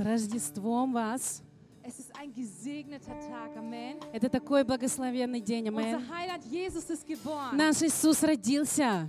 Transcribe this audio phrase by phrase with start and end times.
[0.00, 1.42] Рождеством вас!
[1.82, 3.56] Es ist ein gesegneter Tag.
[3.56, 3.96] Amen.
[4.12, 5.94] Это такой благословенный день, амен.
[5.96, 7.56] Unser Heiland Jesus ist geboren.
[7.56, 9.08] Наш Иисус родился.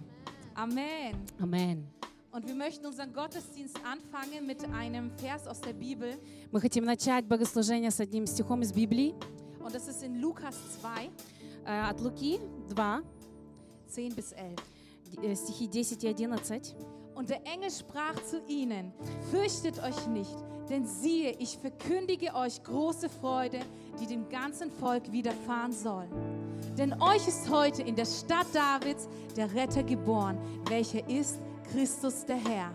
[0.55, 1.15] Amen.
[1.39, 1.85] Амен.
[2.31, 6.17] Und wir möchten unseren Gottesdienst anfangen mit einem Vers aus der Bibel.
[6.51, 9.13] Мы хотим начать богослужение с одним стихом из Библии,
[9.59, 11.09] Und das ist in Lukas 2,
[11.65, 12.39] э, от Луки
[12.69, 13.01] 2,
[13.87, 14.59] 10 bis 11.
[15.21, 16.75] э, стихи 10 и 11.
[17.15, 18.93] Und der Engel sprach zu ihnen,
[19.29, 20.35] fürchtet euch nicht,
[20.70, 23.60] denn siehe, ich verkündige euch große Freude,
[24.00, 26.06] die dem ganzen Volk widerfahren soll.
[26.76, 30.38] Denn euch ist heute in der Stadt Davids der Retter geboren,
[30.68, 32.72] welcher ist Christus der Herr.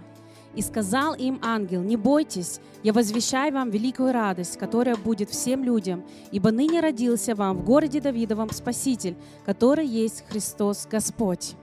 [0.53, 6.03] И сказал им ангел, не бойтесь, я возвещаю вам великую радость, которая будет всем людям,
[6.31, 11.55] ибо ныне родился вам в городе Давидовом Спаситель, который есть Христос Господь.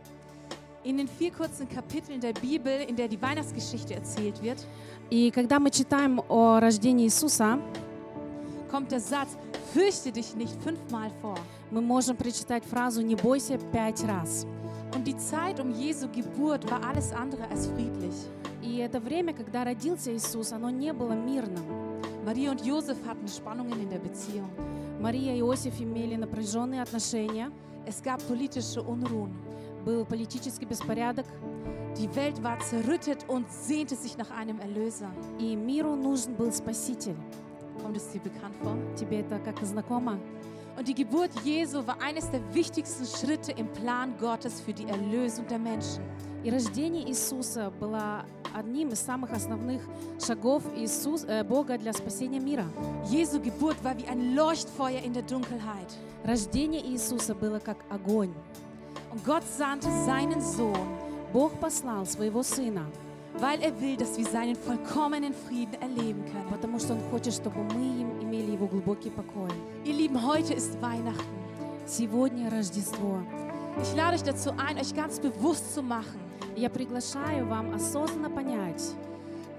[0.85, 4.65] In den vier kurzen Kapiteln der Bibel, in der die Weihnachtsgeschichte erzählt wird,
[5.10, 7.60] И когда мы читаем о рождении Иисуса,
[8.72, 9.38] kommt der Satz,
[9.74, 11.38] fürchte dich nicht fünfmal vor.
[11.72, 14.46] мы можем прочитать фразу «не бойся» пять раз.
[14.96, 18.16] Und die Zeit um Jesu Geburt war alles andere als friedlich.
[18.62, 21.64] И это время, когда родился Иисус, оно не было мирным.
[22.26, 24.50] Maria und Josef hatten Spannungen in der Beziehung.
[25.02, 27.52] Мария и Иосиф имели напряженные отношения,
[27.86, 29.34] Es gab politische Unruhen.
[29.86, 31.26] был политический беспорядок,
[31.97, 35.11] Die Welt war zerrüttet und sehnte sich nach einem Erlöser.
[35.39, 37.17] и миру нужен был Спаситель.
[37.83, 38.77] Kommt es dir bekannt vor?
[38.97, 40.19] Тебе это как-то знакомо?
[40.79, 45.47] Und die Geburt Jesu war eines der wichtigsten Schritte im Plan Gottes für die Erlösung
[45.49, 46.05] der Menschen.
[46.45, 48.25] И рождение Иисуса было
[48.55, 49.83] одним из самых основных
[50.25, 52.65] шагов Иисус, э, Бога для спасения мира.
[53.11, 55.93] Jesu Geburt war wie ein Leuchtfeuer in der Dunkelheit.
[56.25, 58.33] Рождение Иисуса было как огонь.
[59.11, 60.89] Und Gott sandte seinen Sohn,
[61.34, 62.86] Бог послал своего Сына,
[63.40, 66.48] weil er will, dass wir seinen vollkommenen Frieden erleben können.
[66.52, 69.50] потому что Он хочет, чтобы мы им имели Его глубокий покой.
[69.84, 71.26] Ihr Lieben, heute ist Weihnachten.
[71.88, 73.24] Сегодня Рождество.
[73.82, 76.20] Ich lade euch dazu ein, euch ganz bewusst zu machen,
[76.56, 78.94] Я приглашаю вам осознанно понять,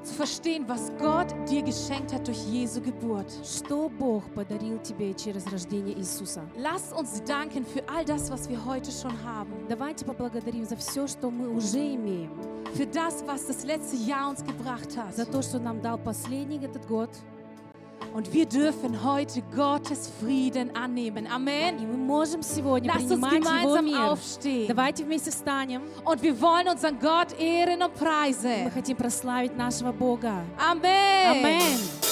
[0.04, 3.26] zu verstehen, was Gott dir geschenkt hat durch Jesu Geburt.
[3.42, 6.42] что Бог подарил тебе через рождение Иисуса.
[6.56, 9.66] Lasst uns danken für all das, was wir heute schon haben.
[9.68, 12.30] Давайте поблагодарим за все, что мы уже имеем,
[12.74, 15.14] Für das, was das letzte Jahr uns gebracht hat.
[15.14, 17.10] за то, что нам дал последний этот год.
[18.11, 21.25] Und wir dürfen heute Gottes Frieden annehmen.
[21.25, 21.77] И Amen.
[21.87, 24.11] мы можем сегодня Lasst uns принимать Его gemeinsam мир.
[24.13, 24.67] aufstehen.
[24.67, 25.83] Давайте вместе встанем.
[26.05, 28.71] Und wir wollen unseren Gott ehren und Мы preisen.
[28.73, 30.41] хотим прославить нашего Бога.
[30.57, 31.27] Amen.
[31.29, 32.02] Аминь.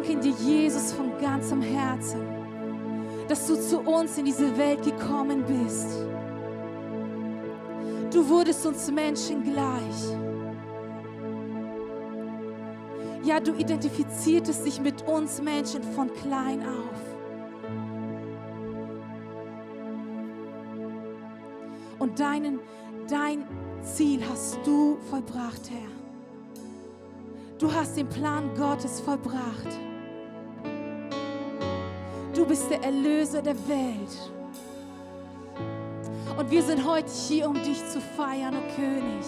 [0.00, 2.20] Danken dir, Jesus, von ganzem Herzen,
[3.28, 5.88] dass du zu uns in diese Welt gekommen bist.
[8.12, 10.16] Du wurdest uns Menschen gleich.
[13.22, 17.00] Ja, du identifiziertest dich mit uns Menschen von klein auf.
[21.98, 22.58] Und deinen,
[23.08, 23.44] dein
[23.82, 25.90] Ziel hast du vollbracht, Herr.
[27.58, 29.89] Du hast den Plan Gottes vollbracht.
[32.50, 34.32] Du bist der Erlöser der Welt.
[36.36, 39.24] Und wir sind heute hier, um dich zu feiern, o König.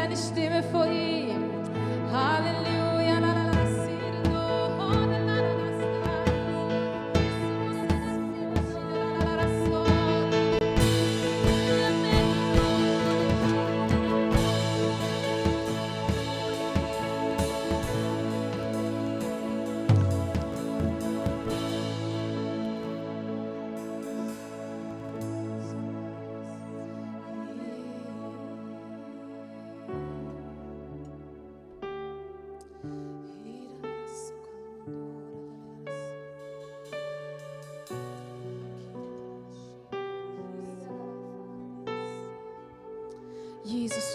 [0.00, 0.99] deine Stimme vor you.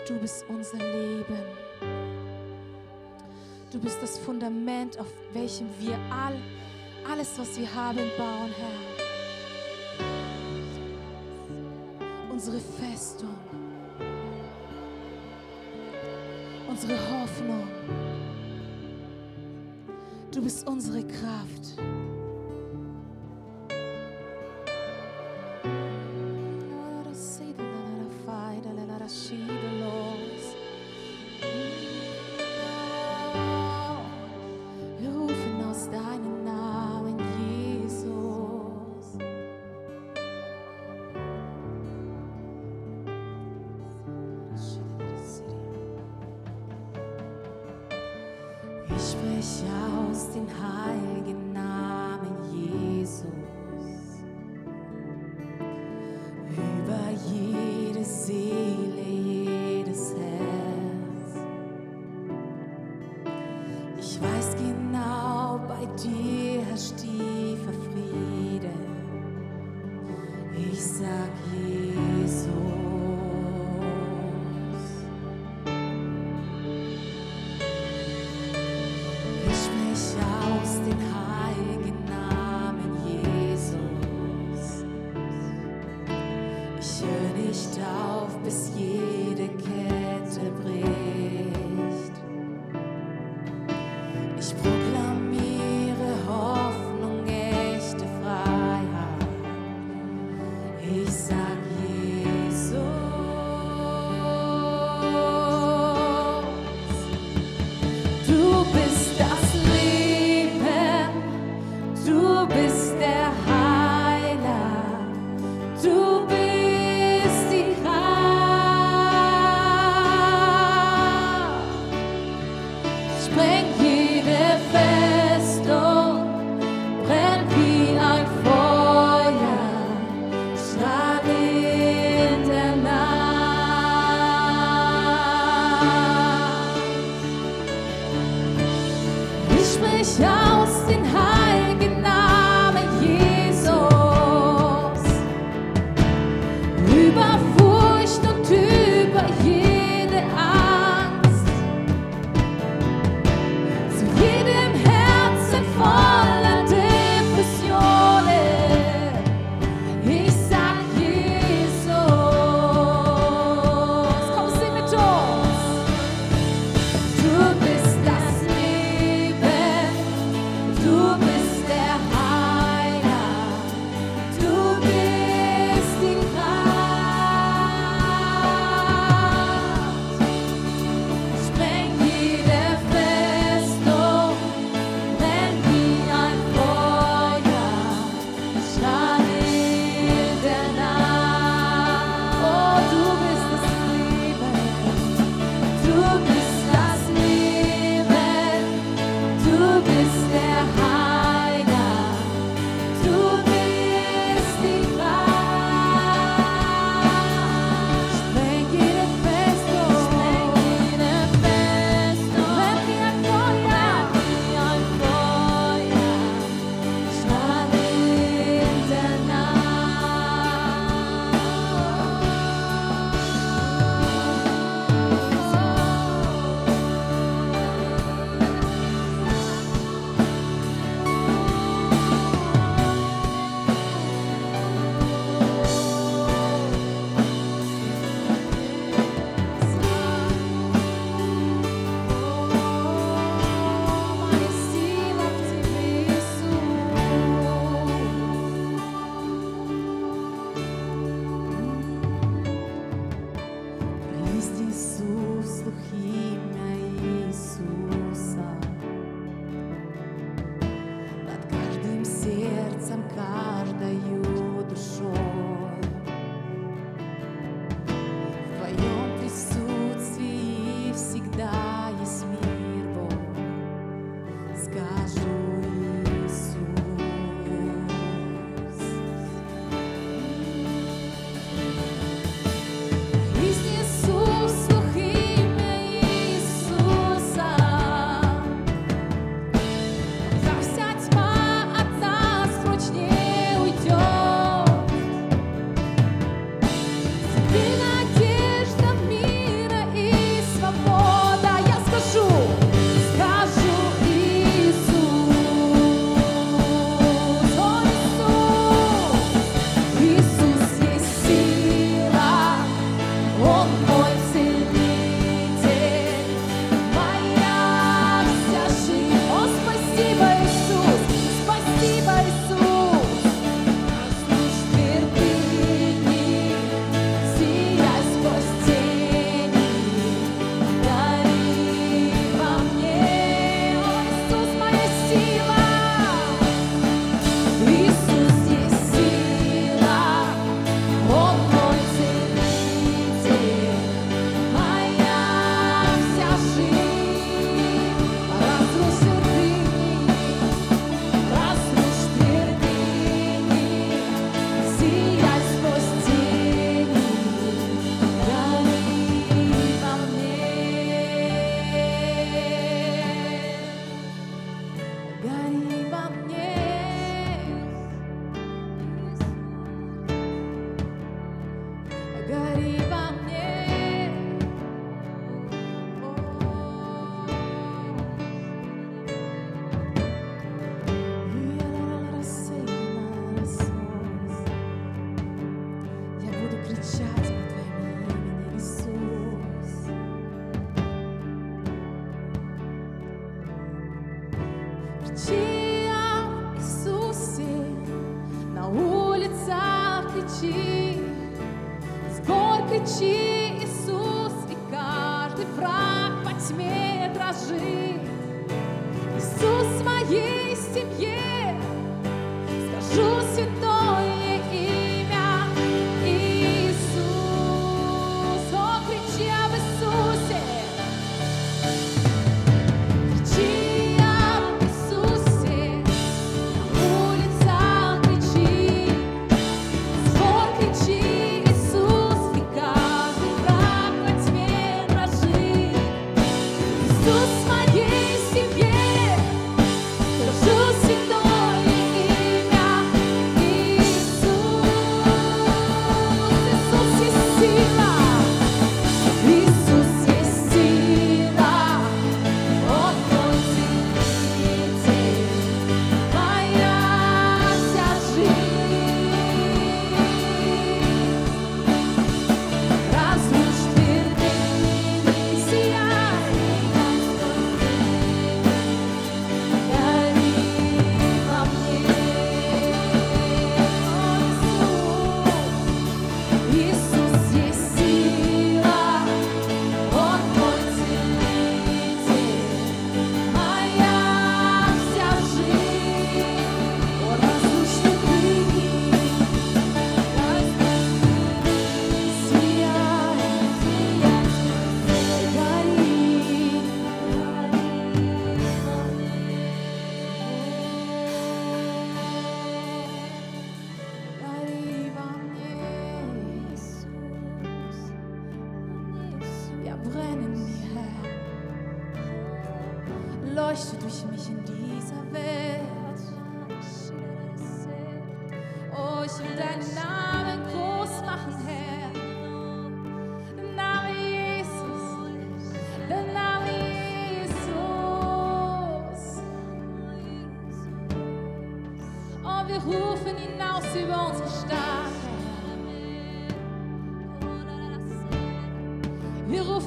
[0.07, 1.43] du bist unser Leben.
[3.71, 6.39] Du bist das Fundament, auf welchem wir all,
[7.11, 8.69] alles, was wir haben, bauen, Herr.
[12.31, 13.35] Unsere Festung,
[16.67, 17.67] unsere Hoffnung.
[20.31, 21.77] Du bist unsere Kraft.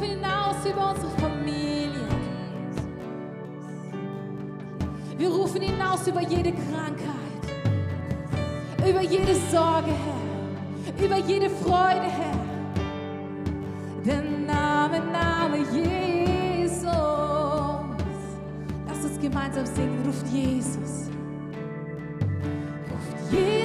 [0.00, 2.08] hinaus über unsere Familien.
[5.16, 7.44] Wir rufen hinaus über jede Krankheit,
[8.88, 12.38] über jede Sorge, Herr, über jede Freude, Herr.
[14.04, 16.86] Der Name, Name Jesus.
[18.86, 21.10] Lass uns gemeinsam singen, ruft Jesus.
[22.90, 23.57] Ruft Jesus.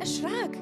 [0.00, 0.56] Erschrak,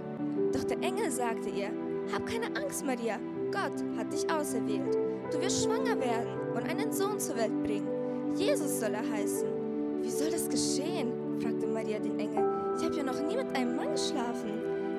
[0.52, 1.70] doch der Engel sagte ihr,
[2.12, 3.18] Hab keine Angst, Maria,
[3.50, 4.94] Gott hat dich auserwählt.
[5.32, 8.34] Du wirst schwanger werden und einen Sohn zur Welt bringen.
[8.34, 9.48] Jesus soll er heißen.
[10.02, 11.12] Wie soll das geschehen?
[11.40, 12.44] fragte Maria den Engel.
[12.78, 14.52] Ich habe ja noch nie mit einem Mann geschlafen.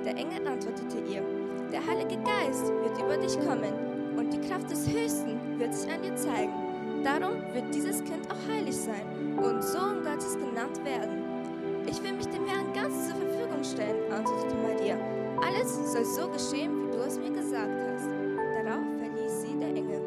[0.06, 1.24] Der Engel antwortete ihr,
[1.72, 3.74] der Heilige Geist wird über dich kommen
[4.18, 6.54] und die Kraft des Höchsten wird sich an dir zeigen.
[7.04, 11.39] Darum wird dieses Kind auch heilig sein und Sohn Gottes genannt werden.
[11.86, 14.98] Ich will mich dem Herrn ganz zur Verfügung stellen, antwortete Maria.
[15.42, 18.08] Alles soll so geschehen, wie du es mir gesagt hast.
[18.08, 20.02] Darauf verließ sie der Engel.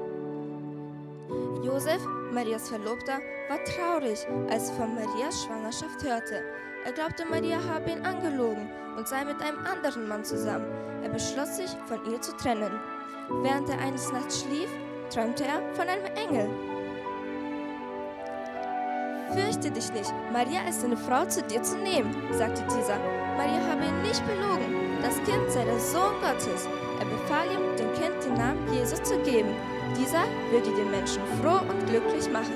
[1.64, 6.42] Josef, Marias Verlobter, war traurig, als er von Marias Schwangerschaft hörte.
[6.84, 10.66] Er glaubte, Maria habe ihn angelogen und sei mit einem anderen Mann zusammen.
[11.02, 12.72] Er beschloss sich, von ihr zu trennen.
[13.42, 14.68] Während er eines Nachts schlief,
[15.10, 16.48] träumte er von einem Engel.
[19.34, 22.98] Fürchte dich nicht, Maria ist eine Frau zu dir zu nehmen, sagte dieser.
[23.36, 24.98] Maria habe ihn nicht belogen.
[25.00, 26.68] Das Kind sei der Sohn Gottes.
[27.00, 29.48] Er befahl ihm, dem Kind den Namen Jesus zu geben.
[29.98, 32.52] Dieser würde den Menschen froh und glücklich machen.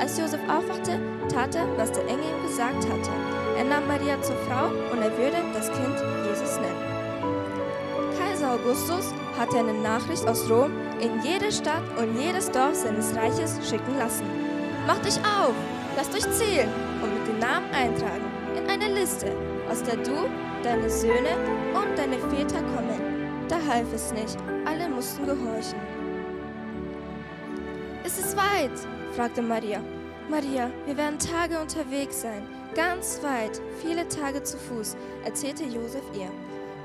[0.00, 3.10] Als Josef aufwachte, tat er, was der Engel ihm gesagt hatte.
[3.58, 6.82] Er nahm Maria zur Frau und er würde das Kind Jesus nennen.
[8.18, 13.58] Kaiser Augustus hatte eine Nachricht aus Rom in jede Stadt und jedes Dorf seines Reiches
[13.68, 14.24] schicken lassen.
[14.86, 15.54] Macht euch auf,
[15.96, 16.68] lasst euch zählen
[17.02, 18.24] und mit den Namen eintragen
[18.56, 19.32] in eine Liste,
[19.70, 20.28] aus der du,
[20.62, 21.36] deine Söhne
[21.74, 23.46] und deine Väter kommen.
[23.48, 25.78] Da half es nicht, alle mussten gehorchen.
[28.04, 28.72] Ist es weit?
[29.14, 29.80] fragte Maria.
[30.28, 36.30] Maria, wir werden Tage unterwegs sein, ganz weit, viele Tage zu Fuß, erzählte Josef ihr.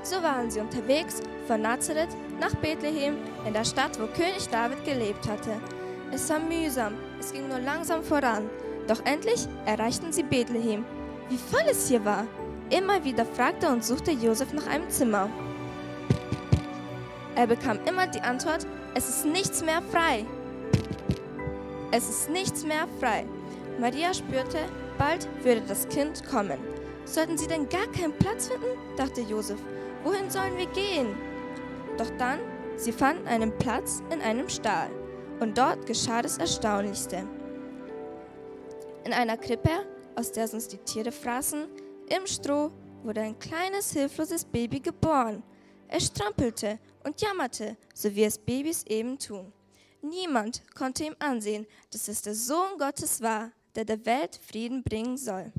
[0.02, 5.26] So waren sie unterwegs von Nazareth nach Bethlehem, in der Stadt, wo König David gelebt
[5.28, 5.60] hatte.
[6.12, 8.48] Es war mühsam, es ging nur langsam voran,
[8.90, 10.84] doch endlich erreichten sie Bethlehem.
[11.28, 12.26] Wie voll es hier war!
[12.70, 15.28] Immer wieder fragte und suchte Josef nach einem Zimmer.
[17.36, 20.26] Er bekam immer die Antwort, es ist nichts mehr frei.
[21.92, 23.26] Es ist nichts mehr frei.
[23.80, 24.58] Maria spürte,
[24.98, 26.58] bald würde das Kind kommen.
[27.04, 28.76] Sollten sie denn gar keinen Platz finden?
[28.96, 29.58] dachte Josef.
[30.02, 31.16] Wohin sollen wir gehen?
[31.96, 32.40] Doch dann,
[32.76, 34.90] sie fanden einen Platz in einem Stall.
[35.38, 37.24] Und dort geschah das Erstaunlichste.
[39.04, 41.66] In einer Krippe, aus der sonst die Tiere fraßen,
[42.08, 42.70] im Stroh
[43.02, 45.42] wurde ein kleines, hilfloses Baby geboren.
[45.88, 49.52] Es strampelte und jammerte, so wie es Babys eben tun.
[50.02, 55.16] Niemand konnte ihm ansehen, dass es der Sohn Gottes war, der der Welt Frieden bringen
[55.16, 55.52] soll.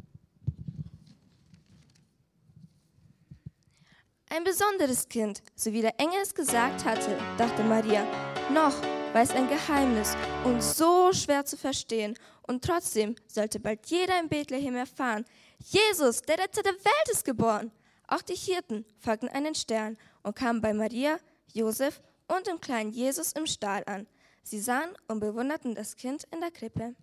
[4.30, 8.06] Ein besonderes Kind, so wie der Engel es gesagt hatte, dachte Maria.
[8.54, 8.82] Noch
[9.14, 12.18] war es ein Geheimnis und so schwer zu verstehen.
[12.52, 15.24] Und trotzdem sollte bald jeder in Bethlehem erfahren,
[15.60, 17.72] Jesus, der Retter der Welt, ist geboren.
[18.10, 21.18] Auch die Hirten folgten einen Stern und kamen bei Maria,
[21.54, 24.06] Josef und dem kleinen Jesus im Stall an.
[24.44, 26.94] Sie sahen und bewunderten das Kind in der Krippe.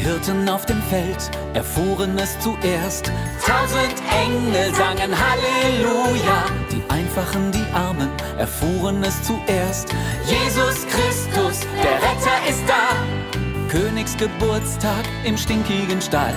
[0.00, 3.12] Hirten auf dem Feld erfuhren es zuerst.
[3.44, 6.46] Tausend Engel sangen Halleluja.
[6.72, 8.08] Die Einfachen, die Armen
[8.38, 9.90] erfuhren es zuerst.
[10.24, 12.96] Jesus Christus, der Retter ist da.
[13.68, 16.34] Königsgeburtstag im stinkigen Stall.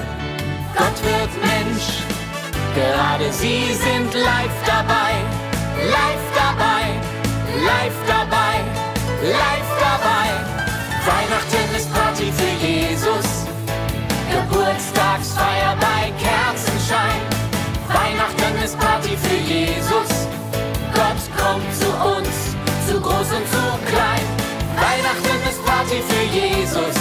[0.76, 2.04] Gott wird Mensch,
[2.76, 5.14] gerade Sie sind live dabei.
[5.90, 6.84] Live dabei,
[7.64, 8.60] live dabei,
[9.22, 9.63] live dabei.
[14.74, 17.22] Geburtstagsfeier bei Kerzenschein.
[17.88, 20.28] Weihnachten ist Party für Jesus.
[20.94, 22.56] Gott kommt zu uns,
[22.88, 24.26] zu groß und zu klein.
[24.76, 26.96] Weihnachten ist Party für Jesus.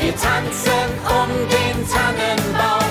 [0.00, 2.81] Wir tanzen um den Tannenbaum.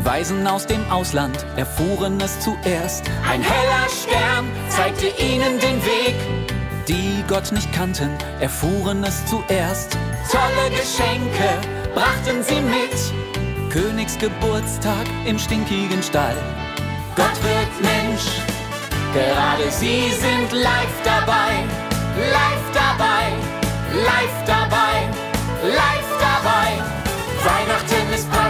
[0.00, 3.04] Die Weisen aus dem Ausland erfuhren es zuerst.
[3.28, 6.14] Ein heller Stern zeigte ihnen den Weg.
[6.88, 8.08] Die Gott nicht kannten,
[8.40, 9.98] erfuhren es zuerst.
[10.30, 11.50] Tolle Geschenke
[11.94, 13.70] brachten sie mit.
[13.70, 16.36] Königsgeburtstag im stinkigen Stall.
[17.14, 18.40] Gott wird Mensch,
[19.12, 21.62] gerade sie sind live dabei.
[22.16, 23.32] Live dabei,
[23.92, 25.10] live dabei,
[25.62, 25.99] live dabei.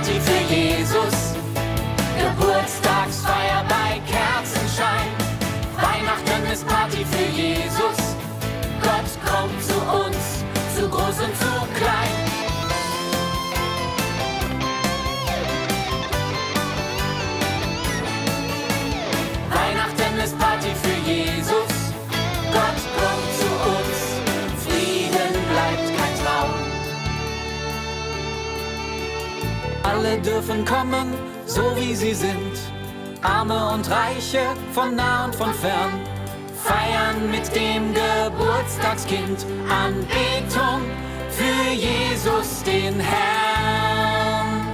[0.00, 1.34] Party für Jesus.
[2.16, 5.10] Geburtstagsfeier bei Kerzenschein.
[5.76, 7.69] Weihnachten ist Party für Jesus.
[30.02, 31.12] Alle dürfen kommen,
[31.44, 32.56] so wie sie sind.
[33.20, 34.40] Arme und Reiche,
[34.72, 35.92] von nah und von fern.
[36.64, 39.44] Feiern mit dem Geburtstagskind.
[39.68, 40.80] Anbetung
[41.28, 44.68] für Jesus, den Herrn.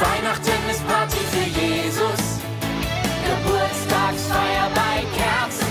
[0.00, 2.40] Weihnachten ist Party für Jesus.
[3.24, 5.65] Geburtstagsfeier bei Kerzenschein.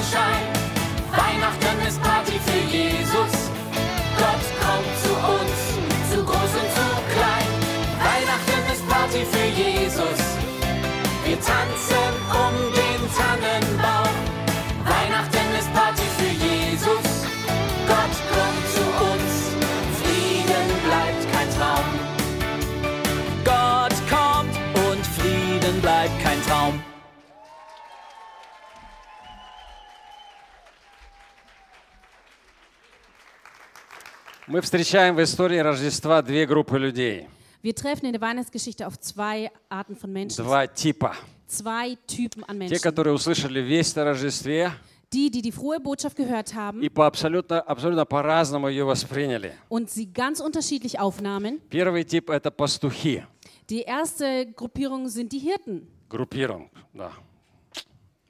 [34.56, 37.28] Мы встречаем в истории Рождества две группы людей,
[37.62, 41.14] Wir treffen in der Weihnachtsgeschichte auf zwei Arten von Menschen, два типа.
[41.46, 42.80] zwei Typen an Те, Menschen.
[42.82, 44.72] которые услышали весть о Рождестве
[45.12, 49.56] Die, die die frohe Botschaft gehört haben и по абсолютно, абсолютно по-разному ее восприняли.
[49.68, 51.60] und sie ganz unterschiedlich aufnahmen.
[51.70, 53.26] Первый тип– это пастухи.
[53.70, 55.86] Die erste Gruppierung sind die Hirten.
[56.10, 57.12] Группирован, да.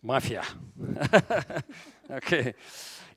[0.02, 0.44] Мафия.
[2.10, 2.56] Окей.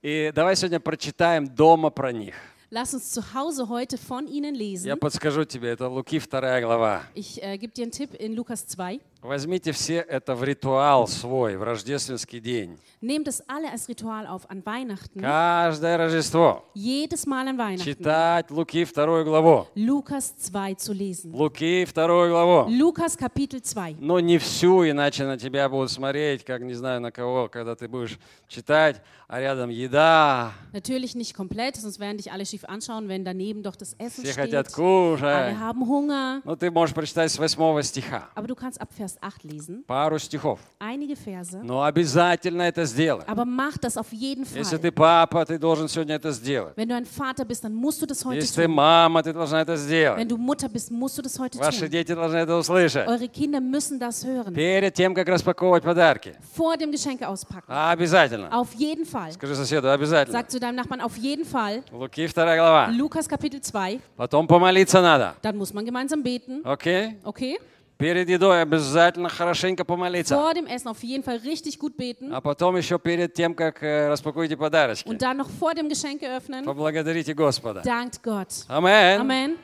[0.02, 2.34] И давай сегодня прочитаем дома про них.
[2.69, 4.99] Lass uns zu Hause heute von ihnen Я lesen.
[4.99, 7.01] подскажу тебе, это Луки 2 глава.
[7.13, 8.99] Ich äh, gebe dir einen Tipp in Lukas 2.
[9.20, 12.78] Возьмите все это в ритуал свой, в рождественский день.
[13.00, 15.20] Nehmt es alle als Ritual auf an Weihnachten.
[15.20, 16.64] Каждое Рождество.
[16.74, 17.84] Jedes Mal an Weihnachten.
[17.84, 19.66] Читать Луки 2 главу.
[19.74, 21.32] Lukas 2 zu lesen.
[21.32, 22.70] Луки 2 главу.
[22.70, 23.96] Lukas Kapitel 2.
[23.98, 27.88] Но не всю, иначе на тебя будут смотреть, как не знаю на кого, когда ты
[27.88, 33.24] будешь читать, а рядом еда, Natürlich nicht komplett, sonst werden dich alle schief anschauen, wenn
[33.24, 34.36] daneben doch das Essen все steht.
[34.44, 35.56] хотят Alle кушать.
[35.58, 36.40] haben Hunger.
[36.44, 38.28] Ну, ты можешь прочитать с 8 стиха.
[38.36, 39.84] Aber du kannst ab Vers 8 lesen.
[39.88, 40.59] Пару стихов.
[40.79, 41.61] Einige Verse.
[41.63, 43.23] Но обязательно это сделай.
[43.27, 44.81] Aber mach das auf jeden Если Fall.
[44.81, 46.75] ты папа, ты должен сегодня это сделать.
[46.75, 48.73] Wenn du ein Vater bist, dann musst du das heute Если ты tun.
[48.73, 50.19] мама, ты должна это сделать.
[50.19, 51.89] Wenn du Mutter bist, musst du das heute Ваши tun.
[51.89, 53.07] дети должны это услышать.
[53.07, 54.53] Eure Kinder müssen das hören.
[54.53, 56.36] Перед тем, как распаковывать подарки.
[56.55, 57.65] Vor dem Geschenke auspacken.
[57.67, 58.49] Обязательно.
[58.51, 59.31] Auf jeden Fall.
[59.34, 60.34] Скажи соседу, обязательно.
[60.38, 61.84] Sag zu deinem Nachbarn, auf jeden Fall.
[61.91, 62.88] Луки 2 глава.
[62.91, 63.99] Lukas Kapitel 2.
[64.17, 65.36] Потом помолиться надо.
[65.41, 66.61] Dann muss man gemeinsam beten.
[66.63, 67.17] Окей?
[67.23, 67.59] Okay?
[67.99, 70.36] Перед едой обязательно хорошенько помолиться.
[70.36, 72.32] Vor dem Essen auf jeden Fall richtig gut beten.
[72.32, 76.26] А потом еще перед тем, как э, распакуете подарочки, Und dann noch vor dem Geschenke
[76.28, 76.64] öffnen.
[76.64, 77.82] поблагодарите Господа.
[77.82, 78.64] Dankt Gott.
[78.68, 79.20] Амен.
[79.20, 79.57] Amen.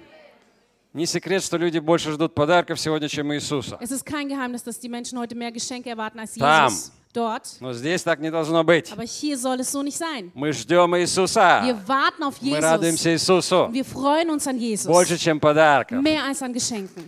[0.93, 3.79] Не секрет, что люди больше ждут подарков сегодня, чем Иисуса.
[3.81, 6.71] Es ist kein Geheimnis, dass die Menschen heute mehr Geschenke erwarten als Там.
[6.71, 7.43] Jesus dort.
[7.61, 8.91] Но здесь так не должно быть.
[8.93, 10.33] Aber hier soll es so nicht sein.
[10.35, 11.63] Мы ждем Иисуса.
[11.65, 12.63] Wir warten auf Мы Jesus.
[12.65, 13.69] радуемся Иисусу.
[13.73, 14.87] Wir freuen uns an Jesus.
[14.87, 16.03] Больше, чем подарков.
[16.03, 17.05] Mehr als an Geschenken.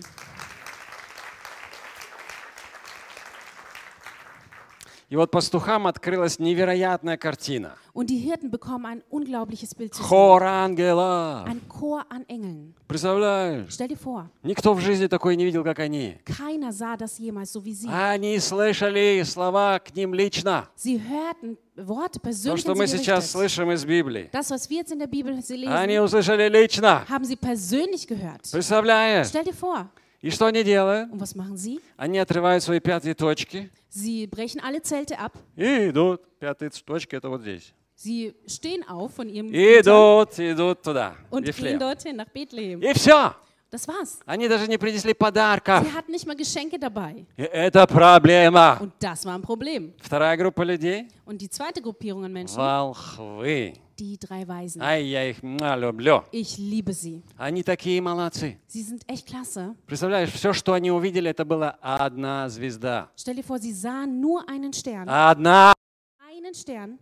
[5.09, 7.75] И вот пастухам открылась невероятная картина.
[7.93, 10.09] Und die Hirten bekommen ein unglaubliches Bild zu sehen.
[10.09, 11.47] Хор ангелов.
[11.47, 12.73] Ein Chor an Engeln.
[12.89, 13.71] Представляешь?
[13.73, 16.17] Stell dir vor, Никто в жизни такое не видел, как они.
[16.25, 17.87] keiner sah das jemals so wie sie.
[17.89, 20.67] Они слышали слова к ним лично.
[20.75, 24.29] Sie hörten Worte То, persönlich что an мы сейчас слышим из Библии.
[24.33, 27.05] Das, was wir jetzt in der Bibel lesen, Они услышали лично.
[27.07, 28.41] haben sie persönlich gehört.
[28.51, 29.27] Представляешь?
[29.29, 29.87] Stell dir vor.
[30.21, 31.11] И что они делают?
[31.11, 31.79] Und was machen sie?
[31.95, 35.33] Они отрывают свои пятые точки Sie brechen alle Zelte ab.
[35.55, 36.21] и идут.
[36.39, 37.73] Пятые точки это вот здесь.
[37.95, 41.79] Sie stehen auf von ihrem идут, идут туда, und gehen Вифлеем.
[41.79, 42.81] dorthin nach Bethlehem.
[42.81, 43.33] И все.
[43.69, 44.19] Das war's.
[44.25, 45.83] Они даже не принесли подарков.
[45.83, 47.25] Sie hatten nicht mal Geschenke dabei.
[47.35, 48.77] И это проблема.
[48.79, 49.93] Und das war ein Problem.
[49.99, 53.73] Вторая группа людей Und die zweite Gruppierung an Menschen, волхвы.
[53.99, 54.81] die drei Weisen.
[54.81, 56.23] Ай, я их люблю.
[56.31, 57.23] Ich liebe sie.
[57.37, 58.57] Они такие молодцы.
[58.67, 59.75] Sie sind echt klasse.
[59.85, 63.09] Представляешь, все, что они увидели, это была одна звезда.
[63.17, 65.09] Stell dir vor, sie sahen nur einen Stern.
[65.09, 65.73] Одна.
[66.19, 66.99] Einen Stern.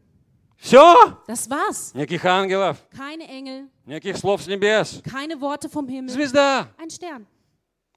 [0.58, 0.96] Все.
[1.28, 1.94] Das war's.
[1.94, 5.01] Никаких ангелов, Keine Engel, никаких слов с небес.
[5.05, 6.11] keine Worte vom Himmel.
[6.11, 6.69] Звезда.
[6.79, 7.27] Ein Stern.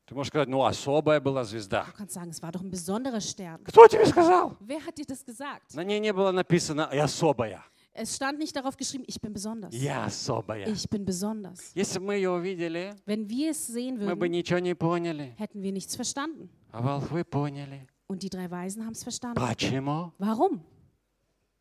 [0.05, 1.85] Ты можешь сказать, ну особая была звезда.
[1.85, 3.63] Du kannst sagen, es war doch ein besonderer Stern.
[3.63, 4.57] Кто тебе сказал?
[4.59, 5.73] Wer hat dir das gesagt?
[5.73, 7.63] На ней не было написано «я особая».
[7.95, 9.71] Es stand nicht darauf geschrieben, ich bin besonders.
[9.73, 10.65] Я особая.
[10.67, 11.71] Ich bin besonders.
[11.75, 15.35] Если бы мы ее увидели, Wenn wir es sehen мы бы würden, ничего не поняли.
[15.37, 16.49] hätten wir nichts verstanden.
[16.71, 17.87] А волхвы поняли.
[18.07, 19.39] Und die drei Weisen haben es verstanden.
[19.39, 20.11] Почему?
[20.17, 20.61] Warum?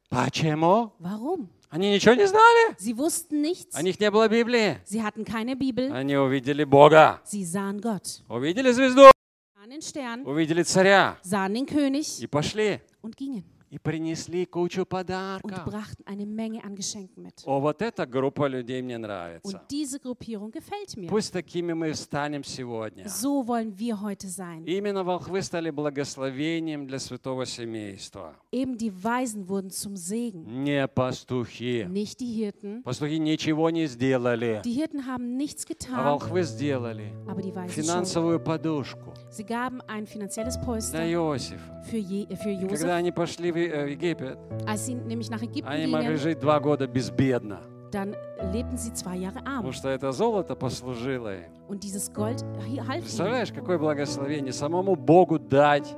[0.09, 0.93] Почему?
[0.99, 1.49] Warum?
[1.70, 2.76] Они ничего не знали.
[2.80, 3.78] Sie wussten nichts.
[3.78, 4.78] У них не было Библии.
[4.86, 5.92] Sie hatten keine Bibel.
[5.92, 7.20] Они увидели Бога.
[7.26, 8.22] Sie sahen Gott.
[8.30, 9.10] Увидели звезду.
[9.56, 11.18] Sahen den Stern, Увидели царя.
[11.24, 12.80] sahen den König И пошли.
[13.02, 13.44] und gingen.
[13.70, 15.66] И принесли кучу Und подарков.
[15.66, 17.44] brachten eine Menge an Geschenken mit.
[17.46, 19.46] О, вот эта группа людей мне нравится.
[19.46, 21.10] Und diese Gruppierung gefällt mir.
[21.10, 23.08] Пусть такими мы станем сегодня.
[23.10, 24.64] So wollen wir heute sein.
[24.66, 28.36] Именно волхвы стали благословением для святого семейства.
[28.54, 31.86] Eben die Weisen wurden zum Segen, Не пастухи.
[31.90, 32.84] nicht die Hirten.
[32.84, 34.62] Пастухи ничего не сделали.
[34.64, 37.84] Die Hirten haben nichts А getan, волхвы сделали aber die Weisen schon.
[37.84, 40.58] финансовую подушку Sie gaben ein finanzielles
[40.92, 41.84] для Иосифа.
[41.90, 42.90] für, Je für Когда Josef.
[42.92, 46.60] они пошли э, в Египет, Als sie nämlich nach Ägypten они могли gingen, жить два
[46.60, 47.60] года безбедно.
[47.92, 48.16] dann
[48.54, 49.74] lebten sie zwei Jahre Потому arm.
[49.74, 51.52] что это золото послужило им.
[51.68, 52.44] Und dieses Gold
[52.88, 53.02] half.
[53.02, 55.96] Представляешь, какое благословение самому Богу дать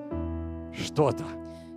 [0.74, 1.24] что-то.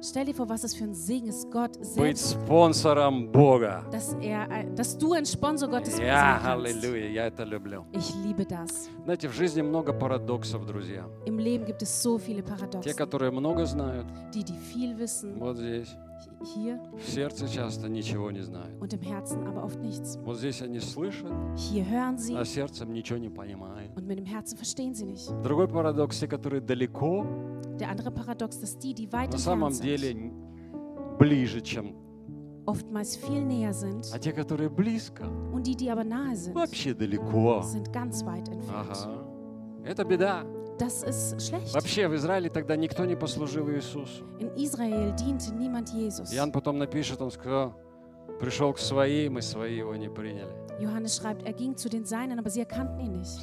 [0.01, 3.83] Stell dir vor, was es für ein Segen ist, Gott Быть selbst, спонсором Бога.
[3.91, 6.65] dass, er, ein- dass du ein Sponsor Gottes sein Я, kannst.
[6.65, 7.83] аллилуйя, я это люблю.
[7.93, 8.89] Ich liebe das.
[9.05, 11.05] Знаете, в жизни много парадоксов, друзья.
[11.25, 12.93] Im Leben gibt es so viele Те, Paradoxen.
[12.95, 15.95] которые много знают, Die, die viel wissen, вот здесь,
[16.54, 18.80] Hier в сердце часто ничего не знают.
[18.80, 20.18] und im Herzen aber oft nichts.
[20.24, 23.90] Вот здесь они слышат, Hier hören sie а сердцем ничего не понимают.
[23.96, 25.30] und mit dem Herzen verstehen sie nicht.
[25.42, 27.24] Другой парадокс, те, которые далеко,
[27.78, 30.32] Der andere Paradox, dass die, die weit на самом деле
[31.18, 31.94] ближе, чем...
[32.66, 36.94] oftmals viel näher sind А те, которые близко, und die, die aber nahe sind, вообще
[36.94, 37.62] далеко.
[37.62, 38.88] sind ganz weit entfernt.
[38.90, 39.24] Ага.
[39.84, 40.44] Это беда.
[40.78, 41.72] Das ist schlecht.
[41.74, 44.24] Вообще в Израиле тогда никто не послужил Иисусу.
[44.38, 46.32] In Israel diente niemand Jesus.
[46.34, 47.74] Иоанн потом напишет, он сказал,
[48.40, 50.50] пришел к своим, и свои его не приняли.
[50.80, 53.38] Johannes schreibt, er ging zu den Seinen, aber sie erkannten ihn nicht.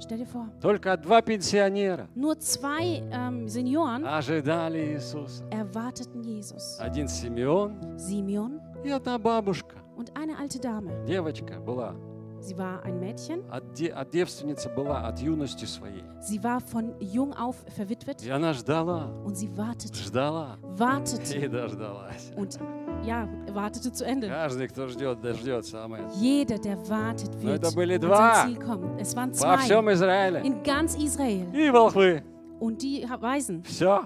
[0.00, 0.48] Stell dir vor.
[0.60, 5.42] Только два пенсионера Nur zwei ähm, Senioren ожидали Иисуса.
[5.50, 6.78] erwarteten Jesus.
[6.78, 9.76] Один Симеон Simeon и одна бабушка.
[9.96, 10.92] und eine alte Dame.
[11.06, 11.96] Девочка была,
[12.40, 13.42] Sie war ein Mädchen.
[13.50, 16.02] от, де- от девственница была от юности своей.
[16.20, 21.48] Sie war von jung auf verwitwet И она ждала, und sie wartete, ждала wartete и
[21.48, 22.30] дождалась.
[22.36, 22.58] und
[23.04, 24.28] ja, wartete zu Ende.
[24.28, 25.84] Каждый, кто ждет, дождется.
[25.84, 26.04] Аминь.
[26.20, 28.34] Jeder, der wartet, Но wird это были an два.
[28.34, 28.98] sein Ziel kommen.
[28.98, 30.40] Es waren Во всем zwei Израиле.
[30.44, 31.46] in ganz Israel.
[31.54, 32.22] И волхвы.
[32.60, 34.02] Und die Weisen, Все.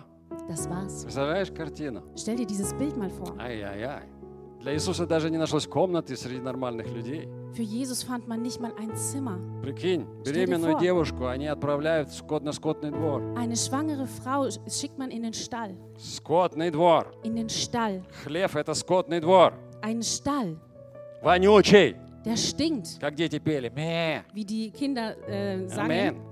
[0.48, 1.02] das war's.
[1.04, 2.02] Представляешь картину?
[2.16, 3.34] Stell dir dieses Bild mal vor.
[3.38, 4.02] Ай-яй-яй.
[4.62, 7.28] Для Иисуса даже не нашлось комнаты среди нормальных людей.
[7.52, 9.36] Für Jesus fand man nicht mal ein Zimmer.
[9.60, 13.22] Прикинь, беременную девушку они отправляют в скот, на скотный двор.
[13.36, 15.74] Eine schwangere Frau schickt man in den Stall.
[15.98, 17.12] Скотный двор.
[17.24, 18.04] In den Stall.
[18.24, 19.54] Хлев– это скотный двор.
[19.82, 20.56] Einen Stall,
[21.22, 21.96] Вонючий.
[22.24, 23.68] der stinkt, Как дети пели.
[23.68, 24.22] Ме.
[24.32, 26.22] wie die Kinder äh, sagen.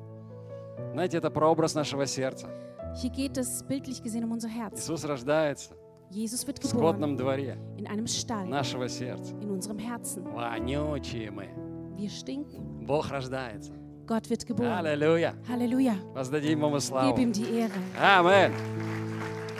[0.92, 2.48] Знаете, это прообраз нашего сердца.
[2.94, 4.78] Hier geht es bildlich gesehen um unser Herz.
[4.78, 5.72] Иисус рождается
[6.10, 9.32] Jesus wird в geboren скотном дворе in einem Stall, нашего сердца.
[9.40, 10.24] in unserem Herzen.
[10.34, 11.48] Вонючие мы.
[11.96, 12.84] Wir stinken.
[12.86, 13.72] Бог рождается.
[14.06, 14.72] Gott wird geboren.
[14.84, 15.34] Аллилуйя.
[15.48, 15.94] Halleluja.
[16.14, 17.16] Воздадим Ему Gib славу.
[17.16, 17.80] ihm die Ehre.
[18.00, 18.52] Амин.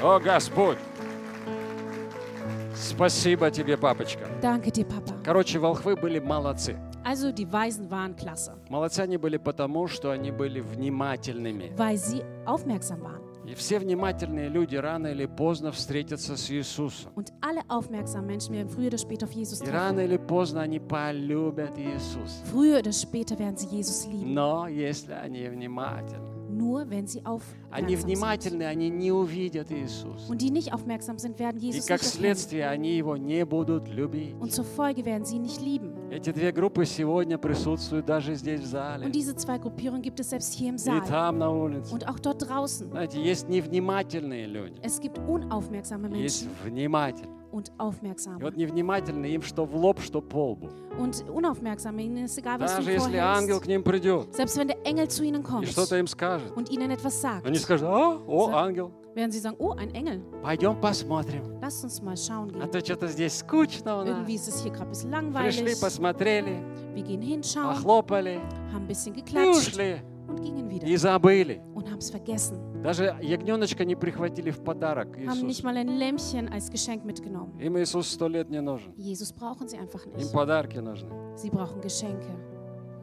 [0.03, 0.78] О, Господь.
[2.74, 4.26] Спасибо тебе, папочка.
[4.42, 5.14] Danke dir, Papa.
[5.24, 6.76] Короче, волхвы были молодцы.
[7.05, 11.72] Also die Weisen waren klasse, Молодцы они были потому, что они были внимательными.
[11.76, 13.22] weil sie aufmerksam waren.
[13.51, 17.12] И все внимательные люди рано или поздно встретятся с Иисусом.
[17.16, 20.78] Und alle aufmerksamen Menschen werden früher oder später auf Jesus И рано или поздно они
[20.78, 22.44] полюбят Иисуса.
[22.44, 24.34] Früher oder später werden sie Jesus lieben.
[24.34, 28.03] Но если они внимательны, Nur wenn sie они aufmerksam sind.
[28.05, 30.32] внимательны, они не увидят Иисуса.
[30.32, 32.36] Und die nicht aufmerksam sind, werden И Jesus как nicht erkennen.
[32.36, 34.36] следствие они его не будут любить.
[34.39, 35.91] Und zur Folge werden sie ihn nicht lieben.
[36.11, 39.05] Эти две группы сегодня присутствуют даже здесь в зале.
[39.05, 41.93] Und diese zwei Gruppierungen gibt es selbst hier im И Saal там на улице.
[41.93, 42.89] und auch dort draußen.
[42.89, 44.80] Знаете, есть невнимательные люди.
[44.82, 47.36] Es gibt unaufmerksame Есть Menschen внимательные.
[47.51, 48.41] und И aufmerksame.
[48.41, 50.69] вот невнимательные им что в лоб, что по лбу.
[50.99, 53.63] Und unaufmerksame, ihnen ist egal, was du Даже если ангел vorhältst.
[53.63, 56.69] к ним придет Selbst wenn der Engel zu ihnen и kommt что-то им скажет, und
[56.69, 58.53] ihnen etwas sagt, они скажут, а, о, So.
[58.55, 61.43] ангел, werden sie sagen, oh, ein Engel, пойдем посмотрим.
[61.61, 62.71] lass uns mal schauen А gehen.
[62.71, 64.07] то что-то здесь скучно у нас.
[64.09, 65.80] Irgendwie ist es hier gerade ein bisschen Пришли, langweilig.
[65.82, 66.63] посмотрели,
[66.93, 68.39] Wir gehen hinschauen, похлопали
[68.73, 70.01] haben ein bisschen и geklatscht ушли.
[70.28, 71.61] und gingen wieder И забыли.
[71.73, 72.57] und haben es vergessen.
[72.83, 77.59] Даже ягненочка не прихватили в подарок Haben nicht mal ein Lämmchen als Geschenk mitgenommen.
[77.61, 78.93] Им Иисус сто лет не нужен.
[78.97, 80.33] Jesus brauchen sie einfach Им nicht.
[80.33, 81.11] подарки нужны.
[81.37, 82.31] Sie brauchen Geschenke.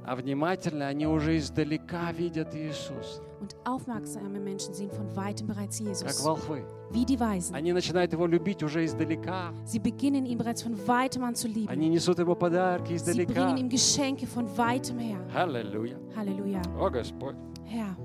[0.10, 5.88] А внимательно они уже издалека видят Иисуса, Und aufmerksame Menschen sehen von weitem bereits как
[5.88, 6.64] Jesus, волхвы.
[6.92, 7.54] wie die Weisen.
[7.54, 9.54] Они начинают его любить уже издалека.
[9.66, 11.68] Sie beginnen ihn bereits von weitem an zu lieben.
[11.70, 13.34] Они несут ему подарки Sie издалека.
[13.34, 15.20] bringen ihm Geschenke von weitem her.
[15.36, 15.98] Аллилуйя.
[16.16, 16.62] Halleluja.
[16.80, 17.36] О Господь.
[17.66, 17.96] Herr.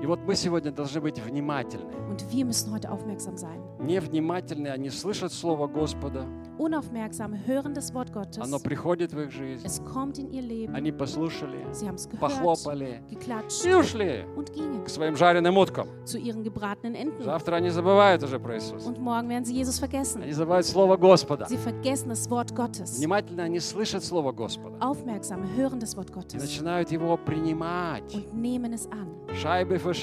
[0.00, 1.94] И вот мы сегодня должны быть внимательны.
[2.08, 3.60] Und wir müssen heute aufmerksam sein.
[3.78, 6.26] Невнимательные, они слышат Слово Господа,
[6.58, 8.38] Unaufmerksame hören das Wort Gottes.
[8.42, 9.64] оно приходит в их жизнь.
[9.66, 10.74] Es kommt in ihr Leben.
[10.74, 15.56] Они послушали, Sie haben es gehört, похлопали geklatscht и ушли und gingen к своим жареным
[15.58, 15.88] уткам.
[16.04, 17.22] zu ihren gebratenen Enten.
[17.22, 18.88] Завтра они забывают уже про Иисуса.
[18.88, 20.22] Und morgen werden sie Jesus vergessen.
[20.22, 21.46] Они забывают Слово Господа.
[21.46, 22.98] Sie vergessen das Wort Gottes.
[22.98, 28.14] Внимательно они слышат Слово Господа Aufmerksame hören das Wort и Gottes начинают его принимать.
[28.14, 29.08] und nehmen es an.
[29.34, 30.02] Шайбы für часть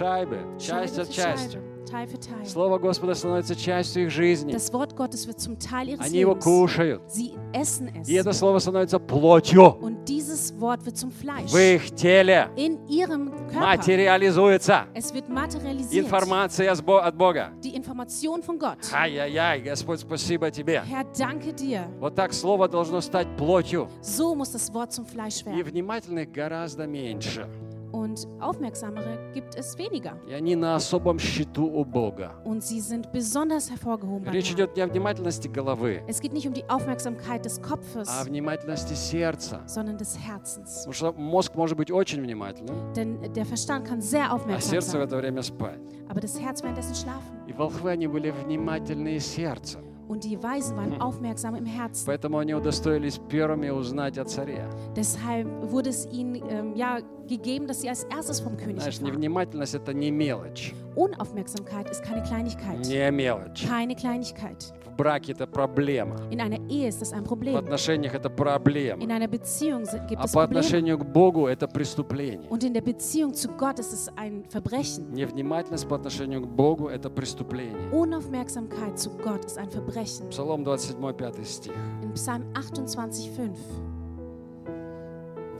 [0.59, 1.57] Scheibe от für части.
[1.57, 2.43] Scheibe, Teil für Teil.
[2.45, 4.51] Слово Господа становится частью их жизни.
[4.51, 6.43] Das Wort Gottes wird zum Teil ihres Они его Lebens.
[6.43, 7.01] кушают.
[7.07, 8.09] Sie essen es.
[8.09, 11.51] И это слово становится плотью Und dieses Wort wird zum Fleisch.
[11.51, 12.49] в их теле.
[12.55, 13.59] In ihrem Körper.
[13.59, 14.85] Материализуется.
[14.95, 16.05] Es wird materialisiert.
[16.05, 17.51] Информация от Бога.
[17.63, 18.79] Die Information von Gott.
[18.91, 20.81] Ай-яй-яй, Господь, спасибо тебе.
[20.89, 21.85] Herr, danke dir.
[21.99, 23.87] Вот так слово должно стать плотью.
[24.01, 25.63] So muss das Wort zum Fleisch И werden.
[25.63, 27.47] внимательных гораздо меньше.
[27.93, 30.17] Und aufmerksamere gibt es weniger.
[30.27, 32.31] И они на особом счету у Бога.
[32.43, 34.31] Und sie sind besonders hervorgehoben.
[34.31, 38.21] Речь идет не о внимательности головы, Es geht nicht um die Aufmerksamkeit des Kopfes, а
[38.21, 39.61] о внимательности сердца.
[39.67, 40.85] sondern des Herzens.
[40.85, 44.97] Потому что мозг может быть очень внимательным, Denn der Verstand kann sehr а aufmerksam сердце
[44.97, 45.79] в sein, это время спать.
[46.09, 47.47] aber das Herz währenddessen schlafen.
[47.47, 49.81] И волхвы, они были внимательные сердцем.
[50.12, 52.06] Und die Weisen waren aufmerksam im Herzen.
[52.06, 54.66] Поэтому они удостоились первыми узнать о царе.
[54.96, 56.98] Deshalb wurde es ihnen ähm, ja,
[57.28, 59.12] gegeben, dass sie als erstes vom König Знаешь, erfahren.
[59.14, 60.74] невнимательность – это не мелочь.
[60.94, 62.80] Unaufmerksamkeit ist keine Kleinigkeit.
[62.86, 63.66] Не мелочь.
[63.66, 64.72] Keine Kleinigkeit.
[64.93, 66.15] В браке это проблема.
[66.29, 67.57] In einer Ehe ist das ein В Problem.
[67.57, 69.01] отношениях это проблема.
[69.03, 72.47] In einer Beziehung gibt А es по отношению к Богу это преступление.
[72.49, 75.11] Und in der Beziehung zu Gott ist es ein Verbrechen.
[75.11, 77.89] Невнимательность по отношению к Богу– это преступление.
[77.91, 80.29] Unaufmerksamkeit zu Gott ist ein Verbrechen.
[80.29, 81.73] Псалом 27, 5 стих.
[82.03, 83.55] In Psalm 28,5.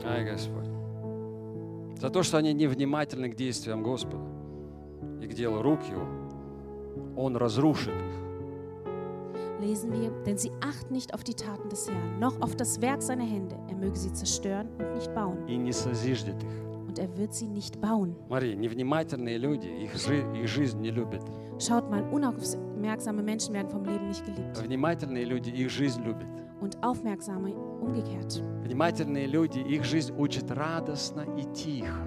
[0.06, 0.68] Ай, Господь.
[2.00, 4.22] За то, что они невнимательны к действиям Господа
[5.20, 6.06] и к делу рук Его,
[7.16, 8.33] Он разрушит их.
[9.61, 13.01] lesen wir, denn sie achten nicht auf die Taten des Herrn, noch auf das Werk
[13.01, 13.55] seiner Hände.
[13.69, 15.37] Er möge sie zerstören und nicht bauen.
[15.47, 16.49] и не созиждет их.
[16.87, 18.15] Und er wird sie nicht bauen.
[18.27, 21.21] Смотри, невнимательные люди, их, жи- их жизнь не любят.
[21.59, 24.57] Schaut mal, unaufmerksame Menschen werden vom Leben nicht geliebt.
[24.63, 26.25] Внимательные люди их жизнь любят.
[26.61, 28.41] Und aufmerksame umgekehrt.
[28.63, 32.01] Внимательные люди их жизнь учат радостно и тихо.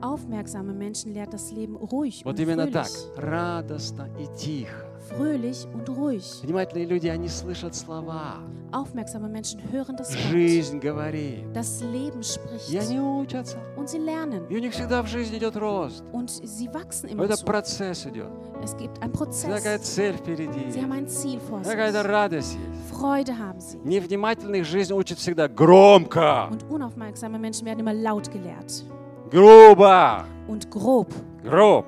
[0.00, 3.16] Aufmerksame Menschen lehrt das Leben ruhig Вот und именно так, fröhlich.
[3.18, 4.83] радостно и тихо.
[5.09, 6.23] Fröhlich und ruhig.
[6.43, 8.37] Внимательные люди, они слышат слова.
[8.71, 10.19] Aufmerksame Menschen hören das Wort.
[10.31, 11.45] Жизнь говорит.
[11.53, 12.89] Das Leben И spricht.
[12.89, 13.57] они учатся.
[13.77, 14.47] Und sie lernen.
[14.49, 16.03] И у них всегда в жизни идет рост.
[16.11, 18.29] Und sie wachsen immer Это процесс идет.
[18.63, 19.63] Es gibt einen Prozess.
[19.83, 20.71] цель впереди.
[20.71, 22.07] Sie haben ein Ziel vor Какая-то sich.
[22.11, 22.89] радость есть.
[22.99, 23.77] Freude haben sie.
[23.83, 28.83] Невнимательных жизнь учит всегда громко, Und unaufmerksame Menschen werden immer laut gelehrt.
[29.31, 31.13] грубо, Und grob.
[31.43, 31.85] груб.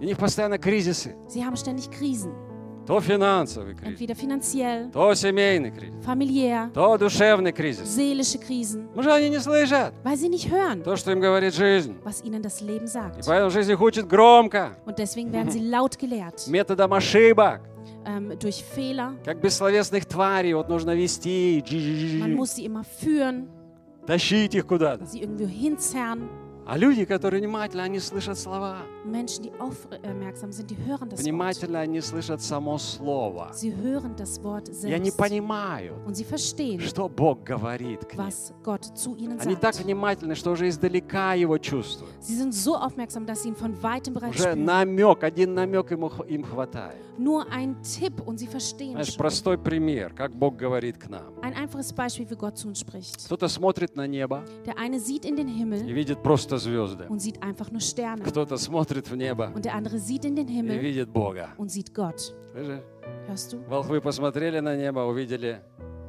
[0.00, 1.14] У них постоянно кризисы.
[1.28, 2.32] Sie haben ständig Krisen.
[2.88, 7.86] То финансовый кризис, Entweder finanziell, то семейный кризис, familiär, то душевный кризис.
[7.86, 8.88] seelische Krisen.
[9.00, 11.94] Что они не слышат Weil sie nicht hören, то, что им говорит жизнь.
[12.02, 13.26] was ihnen das Leben И sagt.
[13.26, 16.46] поэтому жизнь их учит громко, Und deswegen werden sie laut gelehrt.
[16.48, 17.60] методом ошибок.
[18.06, 19.12] Ähm, durch Fehler.
[19.22, 21.62] Как бессловесных тварей, вот нужно вести,
[22.18, 23.48] Man muss sie immer führen,
[24.06, 25.04] тащить их куда-то.
[25.04, 26.28] sie irgendwo hinzerren.
[26.70, 28.80] А люди, которые внимательны, они слышат слова.
[29.02, 31.24] Menschen, die aufmerksam sind, die hören das Wort.
[31.24, 33.50] Внимательно они слышат само слово.
[33.54, 35.16] Sie hören das Wort И они selbst.
[35.16, 38.26] понимают, Und sie verstehen, что Бог говорит к ним.
[38.26, 39.86] was Gott zu ihnen Они так sagt.
[39.86, 42.12] внимательны, что уже издалека его чувствуют.
[42.20, 44.66] Sie sind so aufmerksam, dass sie ihn von weitem bereits Уже spüren.
[44.66, 46.96] намек, один намек ему, им хватает.
[47.16, 49.16] Nur ein Tipp und sie verstehen Знаешь, schon.
[49.18, 51.32] простой пример, как Бог говорит к нам.
[51.40, 53.24] Ein einfaches Beispiel, wie Gott zu uns spricht.
[53.24, 57.06] Кто-то смотрит на небо Der eine sieht in den и Himmel видит просто звезды.
[57.08, 58.22] und sieht einfach nur Sterne.
[58.22, 61.48] Кто-то смотрит в небо Und der andere sieht in den и Himmel видит Бога.
[61.56, 62.34] und sieht Gott.
[62.52, 62.82] Слышишь?
[63.26, 63.58] Hörst du?
[63.68, 65.60] Волхвы посмотрели на небо, увидели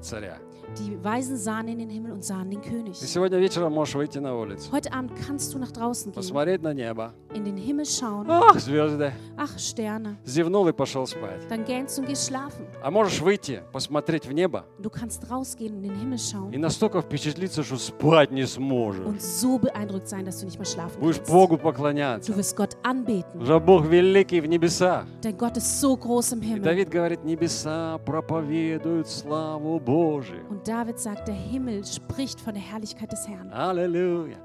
[0.01, 0.37] царя.
[0.77, 2.95] Die Weisen sahen in den Himmel und sahen den Ты König.
[2.95, 6.73] сегодня вечером можешь выйти на улицу, Heute Abend kannst du nach draußen gehen, посмотреть на
[6.73, 7.11] небо.
[7.33, 8.25] in den Himmel schauen.
[8.29, 9.11] Ах, звезды.
[9.37, 10.15] Ach, Sterne.
[10.25, 11.47] Зевнул и пошел спать.
[11.49, 12.65] Dann gähnst du und gehst schlafen.
[12.81, 16.19] А можешь выйти, посмотреть в небо Du kannst rausgehen und in den Himmel и
[16.57, 19.05] schauen настолько впечатлиться, что спать не сможешь.
[19.05, 21.31] und so beeindruckt sein, dass du nicht mehr schlafen Будешь kannst.
[21.31, 22.31] Богу поклоняться.
[22.31, 25.05] Du wirst Gott anbeten, Уже Бог великий в небесах.
[25.23, 26.61] denn Gott ist so groß im И Himmel.
[26.63, 30.45] Давид говорит, небеса проповедуют славу Божию.
[30.49, 33.50] Und David sagt, der Himmel spricht von der Herrlichkeit des Herrn.
[33.52, 34.38] Аллилуйя.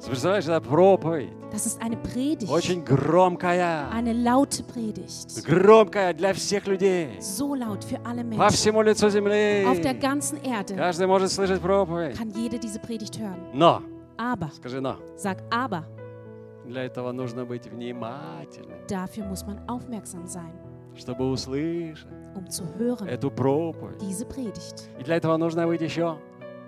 [0.00, 1.28] Ты Представляешь, это проповедь.
[1.52, 3.90] Das ist eine Predigt, Очень громкая.
[3.92, 5.44] eine laute Predigt.
[5.44, 7.18] Громкая для всех людей.
[7.20, 8.48] So laut für alle По Menschen.
[8.50, 9.66] всему лицу земли.
[9.66, 12.16] Auf der ganzen Erde Каждый может слышать проповедь.
[12.16, 13.50] kann jeder diese Predigt hören.
[13.52, 13.82] Но,
[14.16, 15.84] Aber, скажи но, sag aber,
[16.64, 20.52] для этого нужно быть внимательным, dafür muss man aufmerksam sein,
[20.97, 23.99] Чтобы услышать um zu hören эту проповедь.
[24.01, 24.89] diese Predigt.
[24.99, 26.17] И для этого нужно быть еще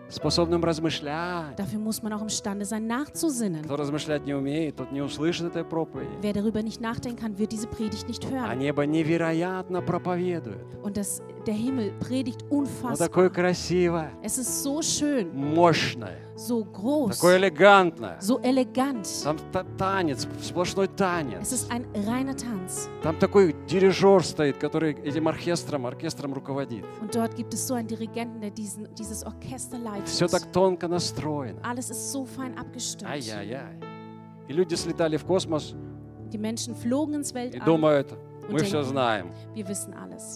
[0.09, 1.57] способным размышлять.
[1.57, 3.63] Dafür muss man auch imstande sein, nachzusinnen.
[3.65, 6.09] Кто размышлять не умеет, тот не услышит этой проповеди.
[6.21, 8.57] Wer darüber nicht nachdenken kann, wird diese Predigt nicht А hören.
[8.59, 10.65] небо невероятно проповедует.
[10.81, 13.29] Und das, der Himmel predigt Оно такое unfassbar.
[13.29, 18.17] красивое, Es ist so schön, мощное, so groß, такое элегантное.
[18.19, 19.07] so elegant.
[19.23, 21.51] Там та- танец, сплошной Es tanец.
[21.53, 22.89] ist ein reiner Tanz.
[23.01, 26.83] Там такой дирижер стоит, который этим оркестром, оркестром руководит.
[27.01, 30.31] Und dort gibt es so einen Dirigenten, der diesen, dieses Orchester Все leitet.
[30.31, 31.59] так тонко настроено.
[31.63, 33.09] Alles ist so fein abgestimmt.
[33.09, 33.79] Ай-яй-яй.
[34.49, 35.73] И люди слетали в космос
[36.31, 37.63] Die Menschen flogen ins и Weltall.
[37.65, 38.13] думают,
[38.49, 39.31] мы все знаем.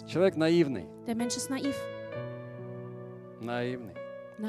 [0.07, 0.87] Человек наивный,
[3.41, 3.93] наивный.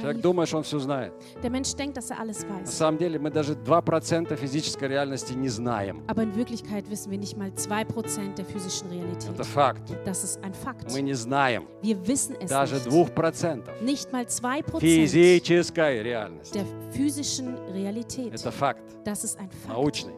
[0.01, 1.13] Человек думает, что он все знает.
[1.43, 2.67] Der Mensch denkt, dass er alles На weiß.
[2.71, 6.03] самом деле мы даже 2% физической реальности не знаем.
[6.07, 9.29] Aber in Wirklichkeit wissen wir nicht mal 2% der physischen Realität.
[9.35, 9.83] Это факт.
[10.07, 10.91] Das ist ein Fakt.
[10.93, 12.89] Мы не знаем Wir wissen es даже nicht.
[12.89, 16.55] 2% Nicht mal 2% физической реальности.
[16.55, 18.33] der physischen Realität.
[18.33, 19.69] Это факт Das ist ein Fakt.
[19.69, 20.15] научный.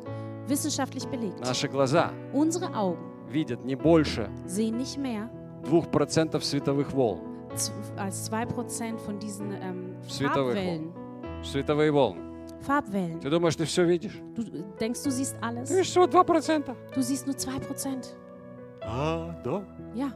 [0.47, 1.41] Wissenschaftlich belegt.
[1.41, 3.01] Наши глаза Unsere Augen
[3.31, 4.29] видят не больше
[4.99, 5.29] mehr
[5.65, 7.21] 2% световых волн.
[7.57, 10.93] z- als 2% von diesen ähm, Световых Farbwellen.
[11.43, 12.21] Световые волны.
[12.67, 13.21] Farbwellen.
[13.21, 14.19] Ты думаешь, ты все видишь?
[14.35, 14.43] Du
[14.81, 15.69] denkst, du siehst alles?
[15.69, 16.75] Ты видишь всего 2%.
[16.95, 18.05] Du siehst nur 2%.
[18.83, 19.65] А, да.
[19.95, 20.11] Ja,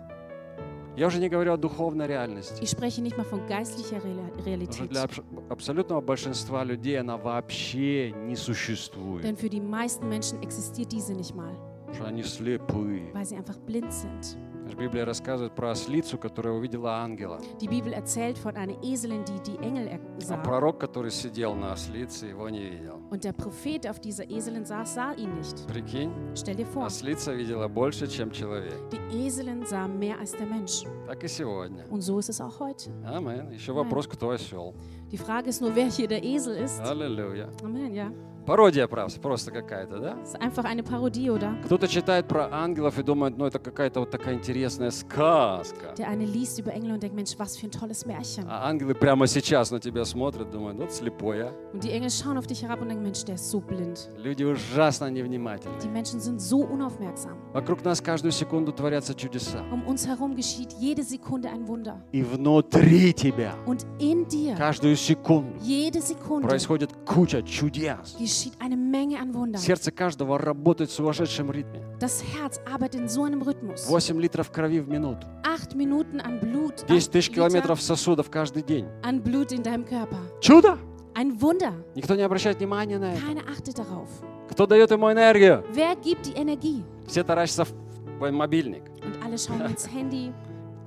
[0.96, 2.60] Я уже не говорю о духовной реальности.
[2.62, 4.00] ich spreche nicht mal von geistlicher
[4.44, 4.88] Realität.
[4.90, 9.22] для абс- абсолютного большинства людей она вообще не существует.
[9.22, 11.54] Denn für die meisten Menschen existiert diese nicht mal,
[11.94, 13.12] что они слепые.
[13.14, 14.36] weil sie einfach blind sind.
[14.78, 17.40] Библия рассказывает про ослицу, которая увидела ангела.
[17.58, 20.36] Die Bibel erzählt von einer Eselin, die die Engel er- А sah.
[20.42, 23.00] пророк, который сидел на ослице, его не видел.
[23.10, 25.66] Und der Prophet, auf dieser Eselin saß, sah ihn nicht.
[25.66, 28.78] Прикинь, Stell dir vor, ослица видела больше, чем человек.
[28.92, 30.84] die Eselin sah mehr als der Mensch.
[31.06, 31.84] Так и сегодня.
[31.88, 32.90] Und so ist es auch heute.
[33.06, 33.50] Амен.
[33.50, 34.74] Еще вопрос, кто осел.
[35.10, 36.78] Die Frage ist nur, wer hier der Esel ist.
[36.82, 37.48] Аллилуйя.
[37.64, 38.12] Amen, ja.
[38.48, 40.16] Пародия правда, просто какая-то, да?
[40.22, 41.52] Das ist einfach eine Parodie, oder?
[41.66, 45.92] Кто-то читает про ангелов и думает, ну это какая-то вот такая интересная сказка.
[45.98, 48.46] Der eine liest über Engel und denkt, Mensch, was für ein tolles Märchen.
[48.48, 51.52] А ангелы прямо сейчас на тебя смотрят, думают, вот слепой, а.
[51.74, 54.08] Und die Engel schauen auf dich herab und denken, Mensch, der ist so blind.
[54.16, 55.76] Люди ужасно Die невнимательны.
[55.92, 57.36] Menschen sind so unaufmerksam.
[57.52, 59.62] Вокруг нас каждую секунду творятся чудеса.
[59.70, 62.00] Um uns herum geschieht jede Sekunde ein Wunder.
[62.12, 68.16] И внутри тебя Und in dir, каждую секунду jede Sekunde, происходит куча чудес.
[68.38, 69.60] Geschieht eine Menge an Wundern.
[69.60, 71.82] Сердце каждого работает в сумасшедшем ритме.
[71.98, 73.88] Das Herz arbeitet in so einem Rhythmus.
[73.88, 75.26] 8 литров крови в минуту.
[75.42, 78.86] Acht Minuten an Blut, 10 acht тысяч километров сосудов каждый день.
[79.02, 80.18] an Blut in deinem Körper.
[80.40, 80.78] Чудо!
[81.14, 81.72] Ein Wunder.
[81.96, 83.22] Никто не обращает внимания на это.
[83.22, 84.08] Keiner achtet darauf.
[84.50, 85.64] Кто дает ему энергию?
[85.72, 86.84] Wer gibt die Energie?
[87.06, 88.82] Все таращатся в мобильник.
[89.02, 90.32] Und alle schauen ins Handy.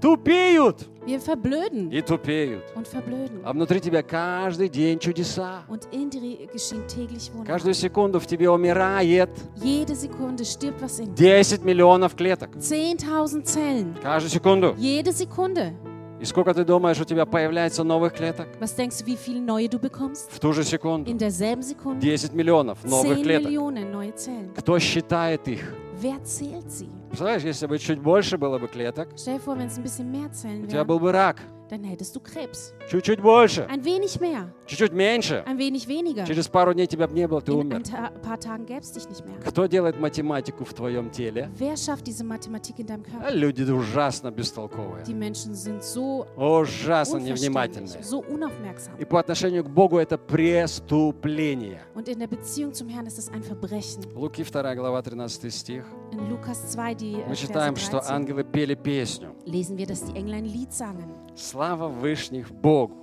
[0.02, 2.64] Тупеют Wir verblöden и тупеют.
[2.76, 3.42] und verblöden.
[3.44, 5.64] А внутри тебя каждый день чудеса.
[5.68, 7.46] Und in dir geschehen täglich Wunder.
[7.46, 9.30] Каждую секунду в тебе умирает
[9.64, 11.44] Jede Sekunde stirbt was in dir.
[11.44, 12.56] 10 миллионов клеток.
[12.56, 13.96] 10.000 Zellen.
[14.02, 14.76] Каждую секунду.
[14.78, 15.74] Jede Sekunde.
[16.20, 18.48] И сколько ты думаешь, у тебя появляется новых клеток?
[18.60, 20.30] Was denkst du, wie viele neue du bekommst?
[20.32, 21.10] В ту же секунду.
[21.10, 23.48] In derselben Sekunde 10 миллионов новых 10 клеток.
[23.52, 24.52] Millionen neue Zellen.
[24.56, 25.74] Кто считает их?
[26.00, 26.90] Wer zählt sie?
[27.12, 31.42] Представляешь, если бы чуть больше было бы клеток, у тебя был бы рак.
[31.72, 32.74] Dann hättest du Krebs.
[32.90, 35.44] Чуть-чуть больше, Ein wenig mehr, чуть-чуть меньше.
[35.48, 36.26] ein wenig weniger.
[36.26, 37.78] Через пару дней тебя бы не было, ты In умер.
[37.78, 39.40] ein ta paar Tagen gäbe es dich nicht mehr.
[39.46, 41.50] Кто делает математику в твоем теле?
[41.58, 43.34] Wer schafft diese Mathematik in deinem А Körper?
[43.36, 45.04] Люди ужасно бестолковые.
[45.06, 48.04] Die Menschen sind so Ужасно невнимательные.
[48.04, 48.94] so unaufmerksam.
[49.00, 51.82] И по отношению к Богу это преступление.
[51.96, 54.04] Und in der Beziehung zum Herrn ist es ein Verbrechen.
[54.16, 55.86] Луки 2 глава 13 стих.
[56.12, 59.34] In Lukas 2, die äh, Мы читаем, что 13, ангелы пели песню.
[59.46, 61.10] lesen wir, dass die Engel ein Lied sangen.
[61.36, 62.94] Слава Вышних Богу,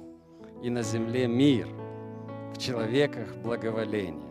[0.63, 1.67] и на земле мир,
[2.55, 4.29] в человеках благоволение.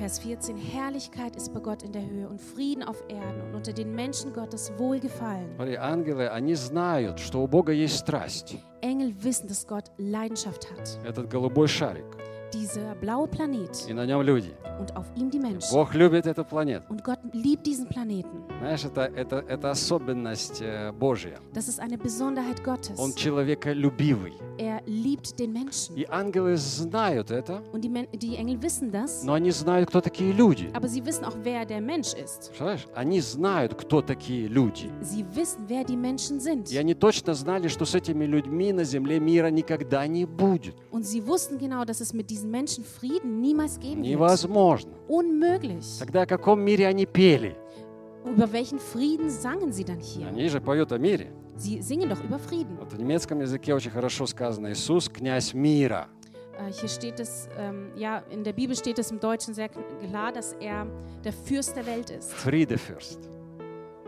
[0.00, 3.72] Vers 14, Herrlichkeit ist bei Gott in der Höhe und Frieden auf Erden und unter
[3.72, 5.54] den Menschen Gottes Wohlgefallen.
[5.54, 8.56] Смотри, ангелы, они знают, что у Бога есть страсть.
[8.82, 10.98] Engel wissen, dass Gott Leidenschaft hat.
[11.04, 12.04] Этот голубой шарик,
[12.52, 14.54] Dieser blaue Planet и на нем люди.
[14.78, 15.70] und auf ihm die Menschen.
[15.72, 16.84] Бог любит эту планету.
[16.88, 18.44] Und Gott liebt diesen Planeten.
[18.60, 21.38] Знаешь, это, это, это особенность э, Божья.
[21.54, 22.98] Das ist eine Besonderheit Gottes.
[22.98, 24.34] Он человеколюбивый.
[24.58, 25.96] Er liebt den Menschen.
[25.96, 30.32] И ангелы знают это, Und die, die Engel wissen das, но они знают, кто такие
[30.32, 30.70] люди.
[30.74, 32.52] aber sie wissen auch, wer der Mensch ist.
[32.56, 32.86] Понимаешь?
[32.94, 34.90] Они знают, кто такие люди.
[35.02, 36.70] Sie wissen, wer die Menschen sind.
[36.70, 40.74] И они точно знали, что с этими людьми на земле мира никогда не будет.
[40.90, 44.07] Und sie wussten genau, dass es mit diesen Menschen Frieden niemals geben wird.
[44.07, 44.91] Невозможно.
[45.07, 45.99] Unmöglich.
[45.99, 47.55] Тогда о каком мире они пели?
[48.25, 50.27] Über welchen Frieden sangen sie dann hier?
[50.27, 51.31] Они же поют о мире.
[51.57, 52.77] Sie singen doch über Frieden.
[52.79, 56.07] Вот в немецком языке очень хорошо сказано «Иисус – князь мира».
[56.57, 60.31] Äh, hier steht es, ähm, ja, in der Bibel steht es im Deutschen sehr klar,
[60.31, 60.85] dass er
[61.23, 62.31] der Fürst der Welt ist.
[62.33, 63.19] Фридефюрст.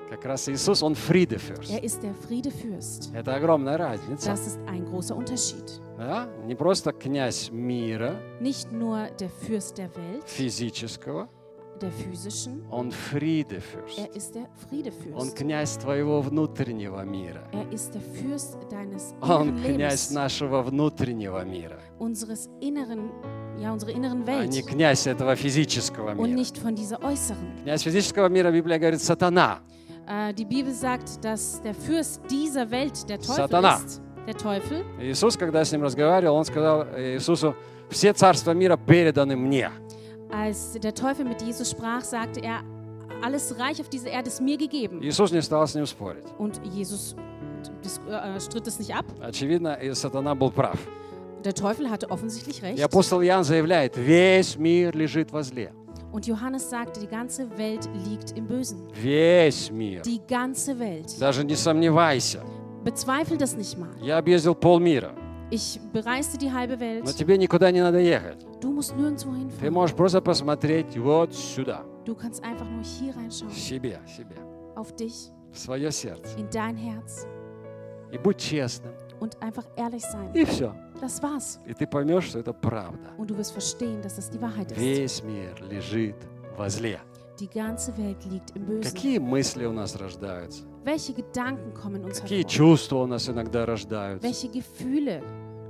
[0.10, 1.72] Как раз Иисус, Он Фридефюрст.
[1.72, 3.12] Er ist der Friedefürst.
[3.16, 4.30] Это огромная разница.
[4.30, 5.82] Das ist ein großer Unterschied.
[5.99, 6.29] Да?
[6.47, 11.29] Не просто князь мира Nicht nur der Fürst der Welt, физического,
[11.81, 13.99] der physischen, Он Фридефюрст.
[13.99, 15.35] er ist der Он Friedefürst.
[15.37, 17.43] князь твоего внутреннего мира.
[17.53, 23.11] Er ist der Fürst deines Он князь Lebens, нашего внутреннего мира, unseres inneren,
[23.61, 26.37] ja, unserer inneren а не Welt князь этого физического und мира.
[26.37, 27.63] nicht von dieser äußeren.
[27.65, 29.59] Князь физического мира, Библия говорит, сатана.
[30.07, 33.77] Äh, die Bibel sagt, dass der Fürst dieser Welt der Teufel Satana.
[33.85, 34.01] ist.
[34.29, 34.85] Der Teufel.
[35.01, 37.57] Иисус, когда с ним разговаривал, он сказал Иисусу,
[37.89, 39.71] все царства мира переданы мне.
[40.31, 42.61] Als der Teufel mit Jesus sprach, sagte er,
[43.23, 45.01] alles Reich auf dieser Erde ist mir gegeben.
[45.03, 46.27] Иисус не стал с ним спорить.
[46.37, 47.17] Und Jesus
[48.11, 49.07] äh, stritt es nicht ab.
[49.23, 50.77] Очевидно, и сатана был прав.
[51.43, 52.85] Der Teufel hatte offensichtlich И recht.
[52.85, 55.73] апостол Иоанн заявляет, весь мир лежит возле.
[56.13, 58.89] Und Johannes sagte, die ganze Welt liegt im Bösen.
[58.93, 60.03] Весь мир.
[60.03, 61.19] Die ganze Welt.
[61.19, 62.43] Даже не сомневайся.
[62.93, 63.91] Bezweifel das nicht mal.
[64.01, 65.13] Я объездил полмира,
[65.51, 67.17] Ich bereiste die halbe но Welt.
[67.17, 68.39] тебе никуда не надо ехать.
[68.63, 69.73] Du musst nirgendwo Ты hinfahren.
[69.75, 73.51] можешь просто посмотреть вот сюда, Du kannst einfach nur hier reinschauen.
[73.53, 74.37] себе, себе,
[74.75, 76.35] Auf dich, в свое сердце.
[76.39, 77.27] in dein Herz.
[78.11, 78.95] И будь честным.
[79.21, 80.31] Und einfach ehrlich sein.
[80.35, 80.73] И все.
[81.01, 81.59] Das war's.
[81.67, 83.11] И ты поймешь, что это правда.
[83.19, 84.79] Und du wirst verstehen, dass das die Wahrheit ist.
[84.81, 86.17] Весь мир лежит
[86.57, 87.01] возле.
[87.39, 88.83] Die ganze Welt liegt im Bösen.
[88.83, 90.65] Какие мысли у нас рождаются?
[90.89, 92.49] Welche Gedanken kommen uns Какие hervor?
[92.51, 94.27] чувства у нас иногда рождаются?
[94.27, 95.23] Welche Gefühle?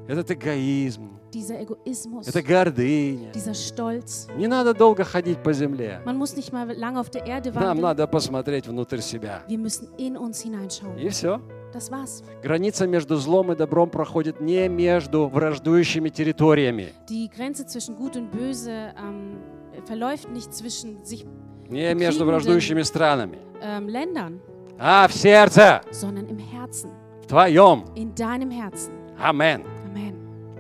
[0.07, 3.33] Этот эгоизм, Dieser Egoismus, это гордыня.
[3.33, 4.29] dieser Stolz.
[4.37, 6.01] Не надо долго ходить по земле.
[6.07, 7.81] Man muss nicht mal lange auf der Erde Нам wandeln.
[7.83, 9.43] надо посмотреть внутрь себя.
[9.49, 10.97] Wir müssen in uns hineinschauen.
[10.99, 11.41] И все.
[11.75, 12.23] Das war's.
[12.45, 18.31] Граница между злом и добром проходит не между враждующими территориями, Die Grenze zwischen Gut und
[18.31, 19.41] Böse ähm,
[19.85, 21.27] verläuft nicht zwischen sich
[21.69, 24.41] не между враждующими странами, ähm, Ländern,
[24.79, 26.91] а в сердце, sondern im Herzen,
[27.23, 27.85] в твоем.
[27.97, 28.93] in deinem Herzen.
[29.19, 29.65] Amen.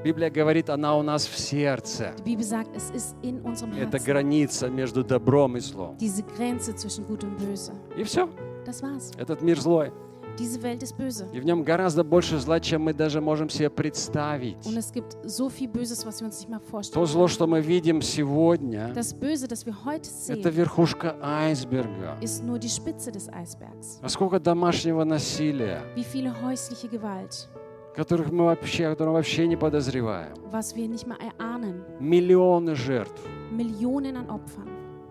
[0.05, 2.14] Библия говорит, она у нас в сердце.
[2.19, 4.05] Die Bibel sagt, es ist in unserem Это Herzen.
[4.05, 5.97] граница между добром и злом.
[5.99, 7.73] Diese Grenze zwischen Gut und Böse.
[7.97, 8.29] И все.
[8.64, 9.11] Das war's.
[9.19, 9.93] Этот мир злой.
[10.39, 11.26] Diese Welt ist böse.
[11.32, 14.57] И в нем гораздо больше зла, чем мы даже можем себе представить.
[14.66, 16.61] Und es gibt so viel Böses, was wir uns nicht mal
[16.93, 22.16] То зло, что мы видим сегодня, Das Böse, das wir heute это sehen, верхушка айсберга.
[22.20, 23.99] ist nur die Spitze des Eisbergs.
[24.03, 27.49] А сколько домашнего насилия, Wie viele häusliche Gewalt,
[27.97, 30.34] которых мы вообще, о котором вообще не подозреваем.
[30.53, 31.82] was wir nicht mal erahnen.
[31.99, 33.20] Миллионы жертв.
[33.51, 34.68] Millionen an Opfern.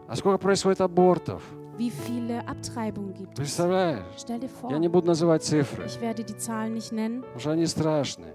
[0.07, 1.43] А сколько происходит абортов?
[1.78, 3.53] Wie viele Abtreibungen gibt es?
[3.53, 7.23] Stell dir vor, ich werde die Zahlen nicht nennen,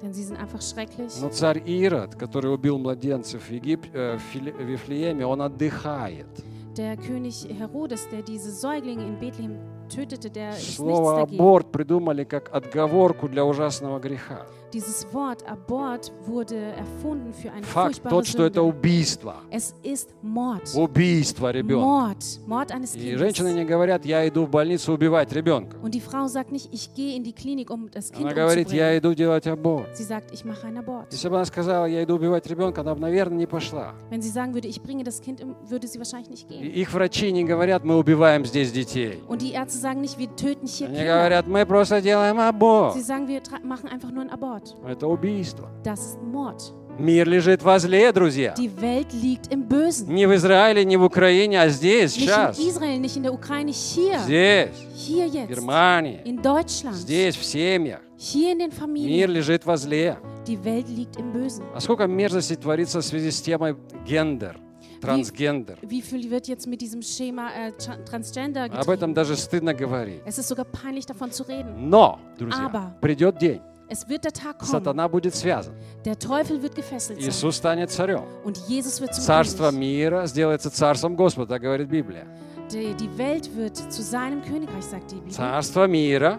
[0.02, 1.20] denn sie sind einfach schrecklich.
[1.20, 3.86] Но царь Ирод, который убил младенцев в, Егип...
[3.92, 4.34] э, в
[4.64, 6.28] Вифлееме, он отдыхает.
[6.76, 9.58] Der König Herodes, der diese Säuglinge in Bethlehem
[9.90, 11.34] tötete, der Слово dagegen.
[11.34, 14.46] аборт придумали как отговорку для ужасного греха.
[14.72, 18.68] Dieses Wort Abort wurde erfunden für eine Факт furchtbare тот, что это Sünde.
[18.74, 19.34] убийство.
[19.50, 20.62] Es ist Mord.
[20.74, 21.84] Убийство ребенка.
[21.84, 22.40] Mord.
[22.46, 23.54] Mord eines И женщины Kindes.
[23.56, 25.76] не говорят, я иду в больницу убивать ребенка.
[25.82, 28.72] Und die Frau sagt nicht, ich gehe in die Klinik, um das Kind Она говорит,
[28.72, 29.88] я иду делать аборт.
[29.94, 31.12] Sie sagt, ich mache einen Abort.
[31.12, 33.92] Если бы она сказала, я иду убивать ребенка, она бы, наверное, не пошла.
[34.10, 36.72] Wenn sie sagen würde, ich bringe das Kind um, würde sie wahrscheinlich nicht И gehen.
[36.72, 39.22] Их врачи не говорят, мы убиваем здесь детей.
[39.28, 41.12] Und die Ärzte sagen nicht, wir töten hier Они Kinder.
[41.14, 42.94] говорят, мы просто делаем аборт.
[42.94, 44.61] Sie sagen, wir tra- machen einfach nur einen Abort.
[44.86, 45.68] Это убийство.
[45.84, 46.60] Das ist Mord.
[46.98, 48.54] Мир лежит возле, друзья.
[48.58, 50.08] Die Welt liegt im Bösen.
[50.12, 52.58] Не в Израиле, не в Украине, а здесь, Nicht сейчас.
[52.58, 54.18] in Israel, nicht in der Ukraine, hier.
[54.18, 55.48] Здесь, Hier в jetzt.
[55.48, 56.94] Германии, In Deutschland.
[56.96, 58.00] здесь, в семьях.
[58.18, 59.26] Hier in den Мир Familien.
[59.30, 60.18] лежит возле.
[60.46, 61.64] Die Welt liegt im Bösen.
[61.74, 63.74] А сколько мерзости творится в связи с темой
[64.06, 64.58] гендер,
[65.00, 65.78] трансгендер.
[65.82, 69.14] Wie viel wird jetzt mit diesem Schema äh, Tra- Transgender Об этом getrieben?
[69.14, 70.20] даже стыдно говорить.
[70.26, 71.88] Es ist sogar peinlich davon zu reden.
[71.88, 73.60] Но, друзья, Aber- придет день,
[73.91, 74.69] Es wird der Tag kommen.
[74.71, 75.73] сатана будет связан.
[76.03, 77.29] Der Teufel wird gefesselt sein.
[77.29, 78.23] Иисус станет царем.
[78.43, 79.79] Und Jesus wird zum Царство König.
[79.79, 82.25] мира сделается царством Господа, так говорит Библия.
[82.69, 85.31] Die, die Welt wird zu seinem Königreich, sagt die Bibel.
[85.31, 86.37] Царство мира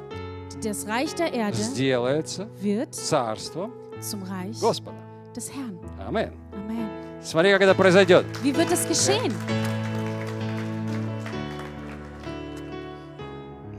[0.62, 4.97] Das Reich der Erde сделается wird царством zum Reich Господа.
[5.35, 5.79] des Herrn.
[6.07, 6.33] Амин.
[6.53, 6.89] Amen.
[7.23, 8.27] Смотри, как это произойдет.
[8.43, 9.33] Wie wird das geschehen?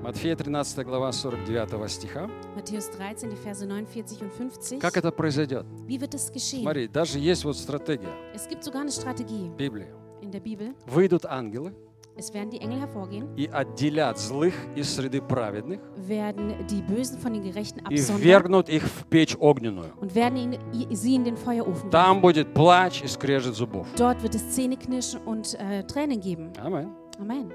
[0.05, 2.29] Матфея 13 глава 49 стиха.
[2.55, 4.79] Matthäus 13, die Verse 49 und 50.
[4.79, 5.65] Как это произойдет?
[5.87, 6.61] Wie wird das geschehen?
[6.63, 9.87] Смотри, даже есть вот стратегия Es gibt sogar eine Strategie Библии.
[10.21, 10.75] in der Bibel.
[10.87, 11.73] Выйдут ангелы
[12.17, 17.33] Es werden die Engel hervorgehen, и отделят злых из среды праведных werden die Bösen von
[17.33, 19.95] den Gerechten и absondern ввергнут их в печь огненную.
[20.03, 21.91] und werden ihn, sie in den Feuerofen.
[21.91, 23.87] Там будет плач и скрежет зубов.
[23.97, 26.53] Dort wird es Zähneknirschen und äh, Tränen geben.
[26.63, 26.91] Амин.
[27.19, 27.51] Amen.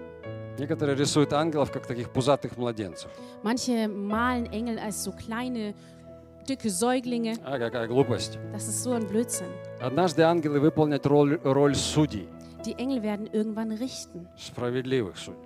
[0.60, 3.10] Некоторые рисуют ангелов как таких пузатых младенцев.
[3.44, 5.74] Manche malen Engel als so kleine,
[6.48, 7.36] dicke Säuglinge.
[7.44, 8.38] А какая глупость.
[8.52, 9.48] Das ist so ein Blödsinn.
[9.82, 12.28] Однажды ангелы выполнят роль, роль судей,
[12.66, 15.40] Die Engel werden irgendwann richten, справедливых судей.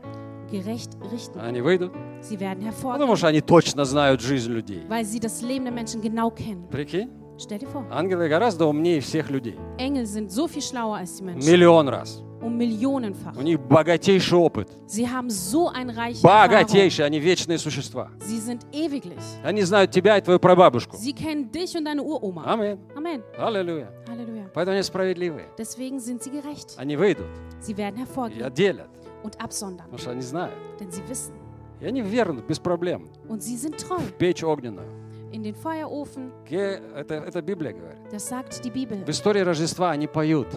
[0.51, 1.39] gerecht richten.
[1.39, 1.91] Они выйдут,
[2.21, 4.83] Sie werden потому hervorgehen, что они точно знают жизнь людей.
[4.89, 6.67] weil sie das Leben der Menschen genau kennen.
[6.69, 9.57] Прикинь, Stell dir vor, ангелы гораздо умнее всех людей.
[9.77, 11.49] Engel sind so viel schlauer als die Menschen.
[11.51, 12.21] Миллион раз.
[12.41, 13.37] Um Millionenfach.
[13.37, 14.67] У них богатейший опыт.
[14.85, 16.21] Sie haben so ein reiches.
[16.21, 18.09] Богатейший, они вечные существа.
[18.19, 19.17] Sie sind ewiglich.
[19.43, 20.97] Они знают тебя и твою прабабушку.
[20.97, 22.43] Sie kennen dich und deine Uroma.
[22.45, 22.79] Амин.
[22.95, 23.23] Amen.
[23.37, 23.89] Аллилуйя.
[24.07, 24.49] Halleluja.
[24.53, 25.45] Поэтому они справедливые.
[25.57, 26.75] Deswegen sind sie gerecht.
[26.77, 27.27] Они выйдут
[27.61, 28.89] Sie werden и hervorgehen отделят,
[29.23, 30.53] und absondern, потому что они знают.
[30.81, 31.33] denn sie wissen.
[31.79, 33.97] И они вернут без проблем Und sie sind treu.
[33.99, 34.87] в печь огненную.
[35.33, 37.97] In den Feuerofen, Это, это Библия говорит.
[38.11, 39.03] das sagt die Bibel.
[39.03, 40.47] В истории Рождества они поют.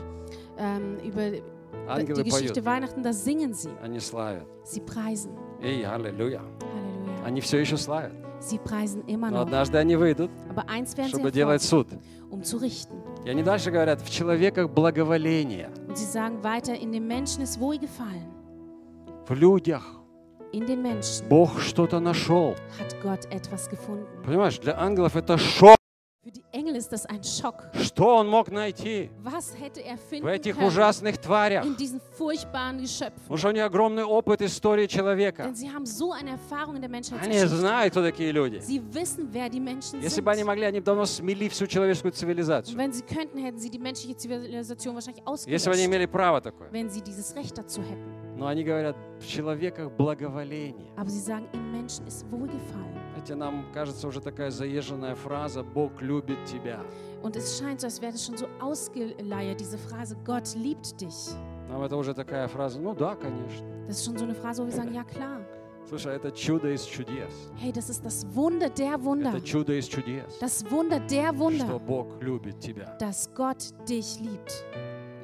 [0.58, 1.42] Ähm, über die
[1.88, 2.64] Ангелы Geschichte поют.
[2.66, 3.70] Weihnachten, da singen sie.
[3.82, 4.46] Они славят.
[4.64, 5.32] Sie preisen.
[5.62, 6.40] Эй, аллилуйя.
[6.40, 7.24] Halleluja.
[7.24, 8.12] Они все еще славят.
[8.40, 9.46] Sie preisen immer Но noch.
[9.46, 12.30] однажды они выйдут, Aber eins werden sie чтобы делать hervorgehen, суд.
[12.30, 12.94] um zu richten.
[13.24, 17.58] И они дальше говорят, в человеках благоволение, Und sie sagen weiter, in den Menschen ist
[17.58, 18.30] Wohlgefallen.
[19.26, 19.82] в людях
[20.52, 22.54] In den Menschen Бог что-то нашел.
[22.80, 24.06] hat Gott etwas gefunden.
[24.24, 25.76] Понимаешь, для ангелов это шок.
[26.24, 27.68] Für die Engel ist das ein Schock.
[27.80, 31.64] Что он мог найти Was hätte er в finden этих können ужасных тварях?
[31.64, 33.20] in diesen furchtbaren Geschöpfen?
[33.28, 35.44] Потому что у них огромный опыт истории человека.
[35.44, 37.48] Denn sie haben so eine Erfahrung in der Они Menschheitsgeschichte.
[37.56, 38.58] знают, кто такие люди.
[38.58, 40.24] Sie wissen, wer die Menschen Если sind.
[40.24, 42.76] бы они могли, они бы давно смели всю человеческую Und цивилизацию.
[42.76, 46.40] wenn sie könnten, hätten sie die menschliche Zivilisation wahrscheinlich Если бы они ausgelöscht, имели право
[46.40, 46.68] такое.
[46.72, 48.25] wenn sie dieses Recht dazu hätten.
[48.36, 50.90] Но они говорят, в человеках благоволение.
[50.96, 52.94] Aber sie sagen, im Menschen ist Wohlgefallen.
[53.14, 56.80] Знаете, нам кажется уже такая заезженная фраза «Бог любит тебя».
[57.22, 61.34] Und es scheint so, als wäre das schon so ausgeleiert, diese Phrase, Gott liebt dich.
[61.70, 63.66] Нам это уже такая фраза, ну да, конечно.
[63.88, 65.40] Das ist schon so eine Phrase, wo wir sagen, ja klar.
[65.88, 67.32] Слушай, это чудо из чудес.
[67.56, 69.30] Hey, das ist das Wunder der Wunder.
[69.30, 72.96] Это чудо из чудес, Das Wunder der что Wunder, Бог любит тебя.
[73.00, 74.64] dass Gott dich liebt.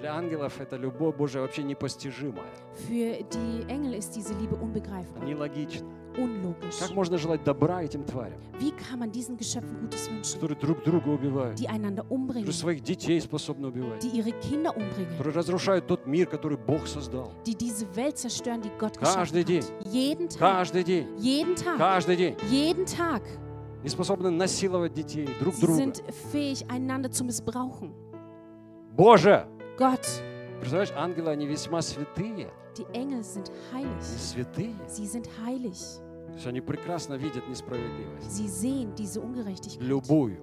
[0.03, 2.50] Для ангелов эта любовь Божия вообще непостижимая,
[2.88, 5.86] Für die Engel ist diese Liebe unbegreifbar, нелогична.
[6.18, 6.76] unlogisch.
[6.80, 10.82] Как можно желать добра этим тварям, Wie kann man diesen Geschöpfen Gutes wünschen, которые друг
[10.82, 15.34] друга убивают, die einander umbringen, которые своих детей способны убивать, die ihre Kinder umbringen, которые
[15.36, 17.30] разрушают тот мир, который Бог создал.
[17.46, 19.72] die diese Welt zerstören, die Gott Каждый hat.
[19.86, 22.36] Jeden Tag, Каждый день, jeden Tag, каждый день.
[22.50, 23.22] jeden Tag.
[23.84, 25.76] Не способны насиловать детей друг Sie друга.
[25.76, 27.92] sind fähig, einander zu missbrauchen.
[28.96, 29.46] Боже!
[29.79, 30.07] Gott,
[30.61, 32.51] Представляешь, ангелы, они весьма святые.
[32.77, 34.03] die Engel sind Они heilig.
[34.03, 34.75] святые.
[34.89, 35.79] Sie sind heilig.
[36.29, 38.31] То есть они прекрасно видят несправедливость.
[38.31, 40.39] Sie sehen diese Ungerechtigkeit, Любую.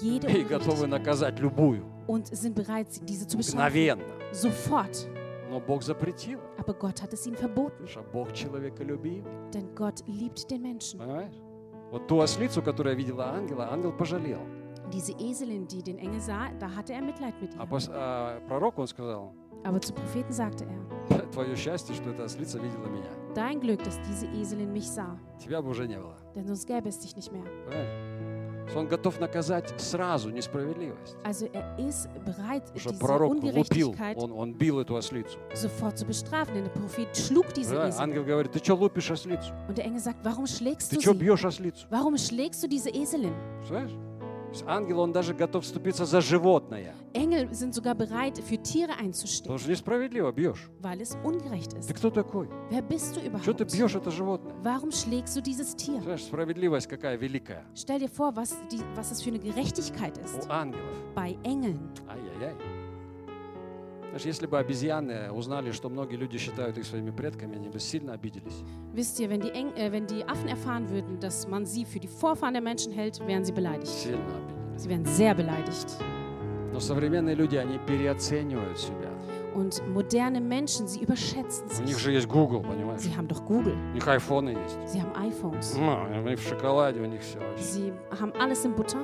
[0.00, 1.84] jede И готовы наказать любую.
[2.08, 3.38] und sind bereit, diese zu.
[3.38, 4.04] Мгновенно.
[4.32, 5.06] Sofort.
[5.50, 9.22] Но Бог запретил, Aber Gott hat es ihnen verboten, что Бог человеколюбивый.
[9.52, 10.98] denn Gott liebt den Menschen.
[10.98, 11.34] Понимаешь?
[11.90, 14.40] Вот ту ослицу, которая видела ангела, ангел пожалел.
[14.93, 17.69] Diese Eselin, die den Engel sah, da hatte er Mitleid mit А, ihr.
[17.69, 19.33] пос- а пророку он сказал,
[19.63, 23.09] Aber zu Propheten sagte er, твое счастье, что эта ослица видела меня.
[23.33, 26.15] dein Glück, dass diese Eselin mich sah, Тебя бы уже не было.
[26.35, 27.43] denn sonst gäbe es dich nicht mehr.
[27.65, 27.89] Понимаешь?
[28.67, 31.15] То есть Он готов наказать сразу несправедливость.
[31.23, 33.49] Also er ist bereit, Потому что diese пророк лупил,
[33.91, 35.37] Ungerechtigkeit он, он бил эту ослицу.
[35.53, 37.95] sofort zu bestrafen, denn der Prophet schlug diese Понимаешь?
[37.95, 38.01] Esel.
[38.03, 39.51] Ангел говорит, ты что лупишь ослицу?
[39.67, 41.17] Und der Engel sagt, warum schlägst Ты du что sie?
[41.19, 41.87] бьешь ослицу?
[41.89, 43.33] Warum schlägst du diese Eselin?
[43.67, 43.91] Знаешь?
[44.51, 46.95] То есть ангел, он даже готов вступиться за животное.
[47.13, 50.69] Engel sind sogar bereit, für Tiere Потому einzustehen, что несправедливо бьешь.
[50.79, 51.93] weil es ungerecht Ты ist.
[51.93, 52.47] кто такой?
[52.71, 53.73] Wer bist du Что ты überhaupt?
[53.75, 54.53] бьешь это животное?
[54.63, 56.01] Warum schlägst du dieses Tier?
[56.01, 60.21] Знаешь, справедливость какая великая Stell dir vor, was, die, was es für eine Gerechtigkeit у
[60.21, 60.95] ist ангелов.
[61.13, 61.79] bei Engeln.
[62.07, 62.55] Ай-яй-яй.
[64.12, 68.12] Знаешь, если бы обезьяны узнали, что многие люди считают их своими предками, они бы сильно
[68.12, 68.62] обиделись.
[68.94, 71.98] Wisst ihr, wenn die, Eng äh, wenn die Affen erfahren würden, dass man sie für
[71.98, 73.86] die Vorfahren der Menschen hält, wären sie beleidigt.
[73.86, 74.82] Сильно обиделись.
[74.82, 75.96] Sie wären sehr beleidigt.
[76.74, 79.08] Но современные люди, они переоценивают себя.
[79.54, 82.02] Und moderne Menschen, sie überschätzen У них sich.
[82.02, 83.00] же есть Google, понимаешь?
[83.00, 84.78] Sie haben doch Google, У них айфоны есть.
[84.92, 87.38] sie haben iPhones, Ну, у них в шоколаде, у них все.
[87.56, 88.98] sie haben alles in Butter.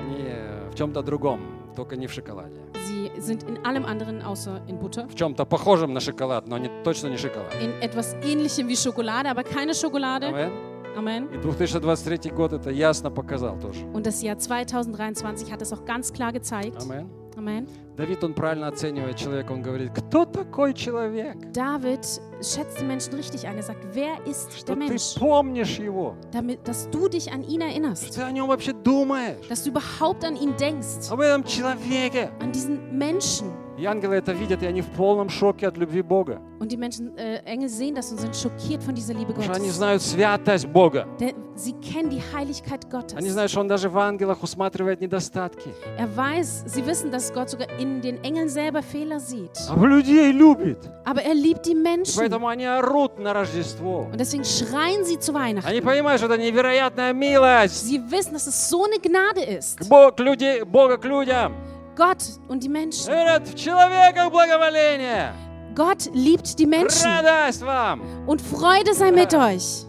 [0.00, 1.40] Они э, в чем-то другом,
[1.74, 2.60] только не в шоколаде.
[2.88, 5.07] Sie sind in allem anderen außer in Butter.
[5.07, 7.53] В чем-то похожем на шоколад, но они точно не шоколад.
[7.61, 10.27] In etwas ähnlichem wie Schokolade, aber keine Schokolade.
[10.27, 10.51] Амен.
[10.97, 11.29] Amen.
[11.33, 13.85] И 2023 год это ясно показал тоже.
[13.93, 16.81] Und das Jahr 2023 hat es auch ganz klar gezeigt.
[16.81, 17.09] Амен.
[17.37, 17.67] Amen.
[17.97, 21.35] Давид, он правильно оценивает человека, он говорит, кто такой человек?
[21.51, 22.05] David
[22.43, 23.55] schätzt den Menschen richtig ein.
[23.57, 25.15] Er sagt, wer ist Что der ты Mensch?
[25.17, 26.15] помнишь его?
[26.31, 28.13] Damit, dass du dich an ihn Что erinnerst.
[28.13, 29.47] ты о нем вообще думаешь?
[29.49, 31.09] Dass du überhaupt an ihn denkst.
[31.09, 32.29] Об этом человеке.
[32.39, 33.47] An diesen Menschen.
[33.78, 36.40] И ангелы это видят, и они в полном шоке от любви Бога.
[36.60, 39.54] Und die Menschen, äh, Engel sehen das und sind schockiert von dieser Liebe Потому что
[39.54, 41.08] они знают святость Бога.
[41.18, 43.16] Der, sie kennen die Heiligkeit Gottes.
[43.16, 45.70] Они знают, что Он даже в ангелах усматривает недостатки.
[45.98, 49.58] Er weiß, sie wissen, dass Gott sogar in den Engeln selber Fehler sieht.
[49.68, 50.78] А людей любит.
[51.04, 52.18] Aber er liebt die Menschen.
[52.18, 54.08] поэтому они орут на Рождество.
[54.12, 55.66] Und deswegen schreien sie zu Weihnachten.
[55.66, 57.86] Они понимают, что это невероятная милость.
[57.86, 59.88] Sie wissen, dass es so eine Gnade К ist.
[59.88, 61.54] Бог, к люди, Бога к людям.
[61.96, 63.06] Gott und die Menschen.
[63.06, 65.32] Говорят, в человеках благоволение.
[65.74, 67.04] Gott liebt die Menschen.
[67.06, 68.00] Радость вам.
[68.26, 69.86] Und Freude sei mit euch.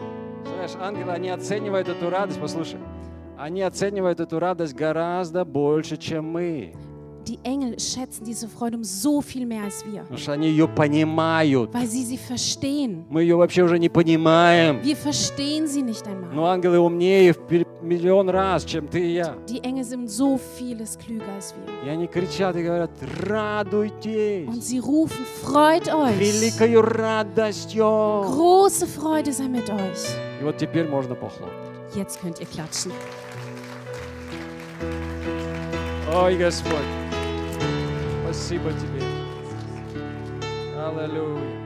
[0.55, 2.79] Знаешь, ангелы, они оценивают эту радость, послушай,
[3.37, 6.73] они оценивают эту радость гораздо больше, чем мы.
[7.26, 10.66] Die Engel schätzen diese Freude um so viel mehr als wir, Потому что они ее
[10.66, 11.74] понимают.
[11.74, 13.04] weil sie sie verstehen.
[13.10, 14.80] Мы ее вообще уже не понимаем.
[14.82, 16.30] Wir verstehen sie nicht einmal.
[16.34, 19.34] Но ангелы умнее в пер- миллион раз, чем ты и я.
[19.46, 21.86] Die Engel sind so vieles klüger als wir.
[21.86, 22.90] И они кричат и говорят,
[23.26, 26.16] радуйтесь Und sie rufen, freut euch.
[26.18, 27.84] великою радостью.
[28.24, 30.16] Große Freude sei mit euch.
[30.40, 31.52] И вот теперь можно похлопать.
[31.94, 32.90] Jetzt könnt ihr klatschen.
[36.14, 36.72] Ой, Господь,
[38.33, 39.01] Спасибо Тебе.
[40.75, 41.61] Аллилуйя.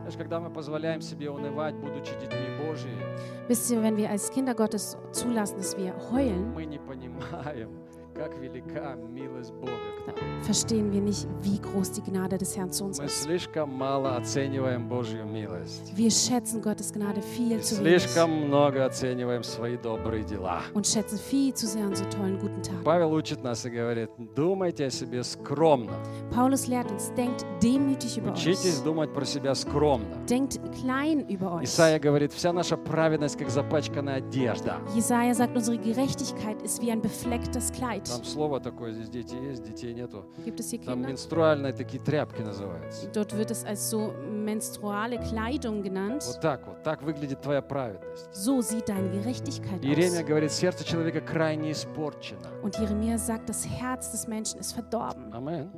[0.00, 3.02] Знаешь, когда мы позволяем себе унывать, будучи детьми Божьими,
[3.48, 7.70] Wisst ihr, wenn wir als Kinder Gottes zulassen, dass wir heulen, мы не понимаем,
[8.14, 9.72] как велика милость Бога
[10.04, 10.16] к нам.
[10.42, 13.22] verstehen wir nicht, wie groß die Gnade des Herrn zu uns Мы ist.
[13.22, 15.92] слишком мало оцениваем Божью милость.
[15.96, 20.62] Wir schätzen Gottes Gnade viel И zu wenig слишком много оцениваем свои добрые дела.
[20.74, 22.82] und schätzen viel zu sehr unsere tollen guten Tage.
[22.84, 25.92] Павел учит нас и говорит, думайте о себе скромно.
[26.34, 28.84] Paulus lehrt uns, denkt demütig über Учитесь euch.
[28.84, 30.16] думать про себя скромно.
[30.28, 31.64] Denkt klein über euch.
[31.64, 34.78] Исайя говорит, вся наша праведность, как запачканная одежда.
[34.94, 38.01] Jesaja sagt, unsere Gerechtigkeit ist wie ein beflecktes Kleid.
[38.08, 40.24] Там слово такое, здесь дети есть, детей нету.
[40.44, 43.08] Gibt es hier Там менструальные такие тряпки называются.
[43.12, 46.24] Dort wird es als so menstruale Kleidung genannt.
[46.26, 48.28] Вот так вот, так выглядит твоя праведность.
[48.32, 50.26] So sieht deine Gerechtigkeit Иеремия aus.
[50.26, 52.48] говорит, сердце человека крайне испорчено.
[52.62, 55.32] Und Jeremia sagt, das Herz des Menschen ist verdorben.
[55.32, 55.70] Amen.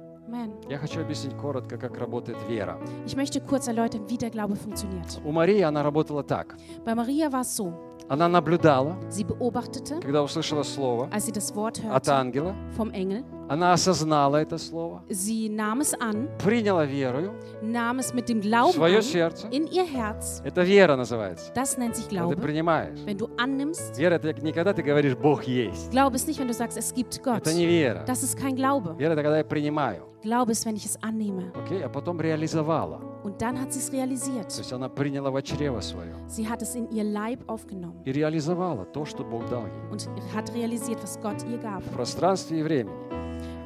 [0.68, 2.78] Я хочу объяснить коротко, как работает вера.
[3.06, 5.20] Ich möchte kurz erläutern, wie der Glaube funktioniert.
[5.22, 6.56] У Марии она работала так.
[6.84, 7.72] Bei Maria war es so,
[8.08, 12.90] Она наблюдала, sie beobachtete, когда услышала слово als sie das Wort от hörte ангела, vom
[12.90, 17.32] Engel, она осознала это слово, sie nahm es an, приняла верою
[17.62, 19.48] nahm es mit dem Glauben свое an, сердце.
[19.50, 20.40] in ihr Herz.
[20.44, 21.52] Это вера называется.
[21.54, 22.40] Das nennt sich Когда ты Glaube.
[22.42, 22.98] принимаешь.
[23.04, 25.90] Wenn du annimmst, Вера это не когда ты говоришь Бог есть.
[25.90, 27.38] Glaube ist nicht, wenn du sagst, es gibt Gott.
[27.38, 28.04] Это не вера.
[28.06, 28.96] Das ist kein Glaube.
[28.98, 30.04] Вера это когда я принимаю.
[30.22, 31.52] Glaube ist, wenn ich es annehme.
[31.54, 31.82] Окей?
[31.84, 33.00] А потом реализовала.
[33.24, 34.46] Und dann hat sie es То realisiert.
[34.58, 36.14] есть она приняла в чрево свое.
[36.28, 39.90] Sie hat es in ihr Leib aufgenommen И реализовала то, что Бог дал ей.
[39.92, 41.82] und hat realisiert, was Gott ihr gab.
[41.82, 42.94] В пространстве и времени.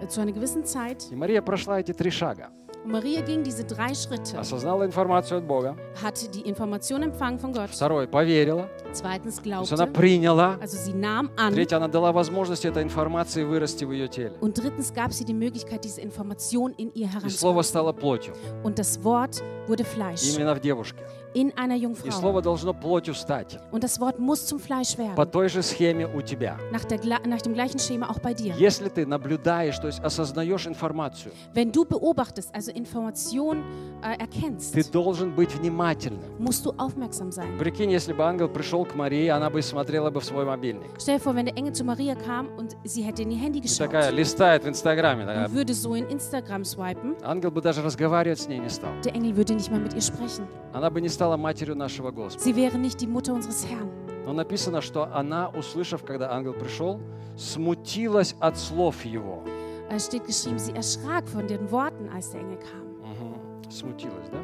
[0.09, 1.07] Zu einer gewissen Zeit.
[1.11, 2.51] И Мария прошла эти три шага.
[2.85, 5.77] Maria ging diese drei Schritte, осознала информацию от Бога.
[6.03, 7.69] hatte die Information empfangen von Gott.
[7.71, 8.71] Второе, поверила.
[8.93, 10.57] Zweitens есть она glaubte, приняла.
[10.61, 11.53] also sie nahm an.
[11.53, 14.33] Третье, она дала возможность этой информации вырасти в ее теле.
[14.41, 18.33] Und drittens gab sie die Möglichkeit, diese Information in ihr И слово стало плотью.
[18.63, 21.03] Und das Wort wurde Fleisch Именно в девушке.
[21.34, 22.12] in einer И Jungfrau.
[22.12, 23.58] слово должно плотью стать.
[23.72, 25.32] Und das Wort muss zum Fleisch По werden.
[25.32, 26.58] той же схеме у тебя.
[26.72, 28.54] Nach, der, gla- nach dem gleichen Schema auch bei dir.
[28.56, 33.64] Если ты наблюдаешь, то есть осознаешь информацию, Wenn du beobachtest, also Information
[34.04, 36.22] äh, erkennst, ты должен быть внимательным.
[36.40, 37.58] musst du aufmerksam sein.
[37.58, 40.92] Прикинь, если бы ангел пришел к Марии, она бы смотрела бы в свой мобильник.
[41.00, 43.60] Stell dir vor, wenn der Engel zu Maria kam und sie hätte in ihr Handy
[43.60, 45.26] И geschaut такая листает в Инстаграме.
[45.26, 45.48] такая.
[45.48, 48.92] und würde so in Instagram swipen, Ангел бы даже разговаривать с ней не стал.
[49.04, 50.46] der Engel würde nicht mal mit ihr sprechen.
[50.74, 52.43] Она бы не стала матерью нашего Господа.
[52.45, 53.89] Sie wäre nicht die Mutter unseres Herrn.
[54.27, 57.01] Но написано, что она, услышав, когда ангел пришел,
[57.37, 59.43] смутилась от слов его.
[59.91, 63.11] Es steht geschrieben, sie erschrak von den Worten, als der Engel kam.
[63.11, 63.71] Мгм.
[63.71, 64.39] Смутилась, да?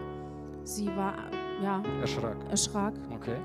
[0.65, 1.13] Sie war,
[1.63, 2.37] ja, Эшрак.
[2.51, 2.95] erschrak.
[3.15, 3.37] Окей.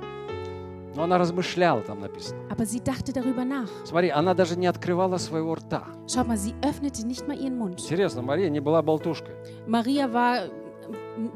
[0.95, 2.39] Но она размышляла, там написано.
[2.49, 3.69] Aber sie dachte darüber nach.
[3.85, 5.83] Смотри, она даже не открывала своего рта.
[6.07, 7.79] Schaut mal, sie öffnete nicht mal ihren Mund.
[7.81, 9.35] Интересно, Мария не была болтушкой.
[9.67, 10.49] Maria war,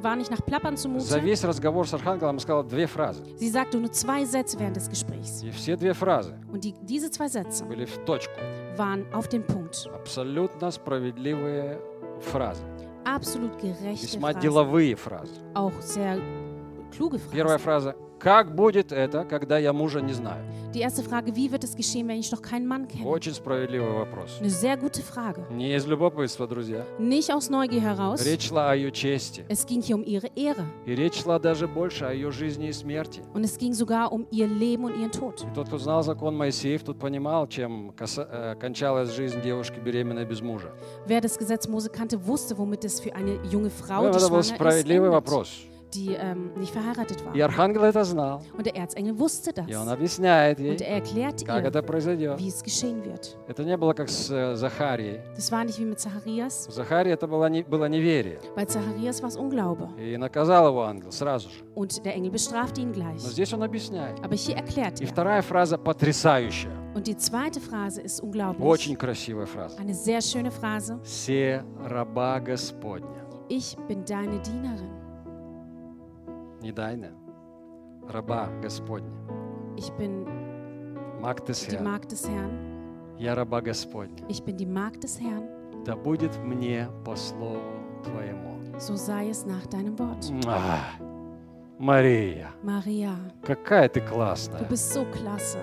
[0.00, 1.20] war nicht nach Plappern За zumute.
[1.20, 3.22] весь разговор с Архангелом сказала две фразы.
[3.38, 5.42] Sie sagte nur zwei Sätze während des Gesprächs.
[5.42, 8.32] И все две фразы Und die, diese zwei Sätze были в точку.
[8.76, 9.88] waren auf den Punkt.
[9.94, 11.78] Абсолютно справедливые
[12.20, 12.62] фразы.
[13.04, 14.40] Absolut gerechte Весьма Phrasen.
[14.40, 15.32] деловые фразы.
[15.54, 16.18] Auch sehr
[16.90, 17.92] kluge Первая Phrasen.
[17.92, 17.96] фраза.
[18.23, 20.45] Как будет это, когда я мужа не знаю?
[20.73, 23.05] Die erste Frage, wie wird es geschehen, wenn ich noch keinen Mann kenne?
[23.05, 24.37] Очень справедливый вопрос.
[24.39, 25.45] Eine sehr gute Frage.
[25.51, 26.85] Не из любопытства, друзья.
[26.97, 28.25] Nicht aus Neugier heraus.
[28.25, 29.43] Речь шла о ее чести.
[29.49, 30.65] Es ging hier um ihre Ehre.
[30.85, 33.21] И речь шла даже больше о ее жизни и смерти.
[33.33, 35.43] Und es ging sogar um ihr Leben und ihren Tod.
[35.43, 40.41] И тот, кто знал закон Моисеев, тут понимал, чем э, кончалась жизнь девушки беременной без
[40.41, 40.71] мужа.
[41.05, 44.89] Wer das Gesetz Mose kannte, wusste, womit es für eine junge Frau, die schwanger ist,
[44.89, 45.67] endet, вопрос.
[45.93, 47.45] Die ähm, nicht verheiratet И war.
[47.45, 48.41] Архангел это знал.
[48.57, 49.67] Und der Erzengel wusste das.
[49.69, 52.39] И он объясняет ей, Und er erklärte как ihr, это произойдет.
[52.39, 53.37] wie es geschehen wird.
[53.47, 55.21] Это не было как с э, Захарией.
[55.35, 56.67] Das war nicht wie mit Zacharias.
[56.67, 58.39] У Захарии это было, не, было неверие.
[58.55, 59.89] Bei Zacharias war es Unglaube.
[59.97, 61.63] И наказал его ангел сразу же.
[61.75, 63.19] Und der Engel bestrafte ihn Но gleich.
[63.19, 64.19] здесь он объясняет.
[64.23, 65.07] Aber hier erklärt И er.
[65.07, 66.71] вторая фраза потрясающая.
[66.95, 68.63] Und die zweite Phrase ist unglaublich.
[68.63, 69.79] Очень красивая фраза.
[69.79, 70.99] Eine sehr schöne Phrase.
[71.03, 73.25] Все раба Господня.
[73.49, 74.91] Ich bin deine Dienerin.
[76.63, 77.09] Не дайна.
[78.07, 79.11] Раба Господня.
[79.75, 80.25] Ich bin
[81.19, 81.81] Маг ты die.
[81.81, 83.17] Magd des Herrn.
[83.19, 84.25] Я раба Господня.
[84.29, 85.43] Ich bin die Magd des Herrn.
[85.83, 87.59] Да будет мне по слову
[88.05, 88.61] Твоему.
[88.79, 90.31] So sei es nach deinem Wort.
[91.79, 94.63] Мария, Maria, какая ты du классная.
[94.69, 95.59] bist so klasse.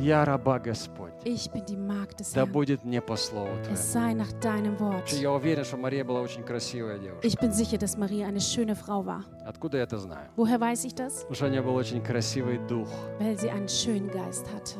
[0.00, 1.16] Я раба Господня.
[1.24, 2.52] Ich bin die Magd des Да Herrn.
[2.52, 3.76] будет мне по слову Es Твоему.
[3.76, 5.10] sei nach deinem Wort.
[5.12, 7.26] Я уверен, что Мария была очень красивая девушка.
[7.26, 9.24] Ich bin sicher, dass Maria eine schöne Frau war.
[9.44, 10.28] Откуда я это знаю?
[10.36, 11.22] Woher weiß ich das?
[11.22, 12.88] Потому что у нее был очень красивый дух.
[13.18, 14.76] Weil sie einen schönen Geist hatte.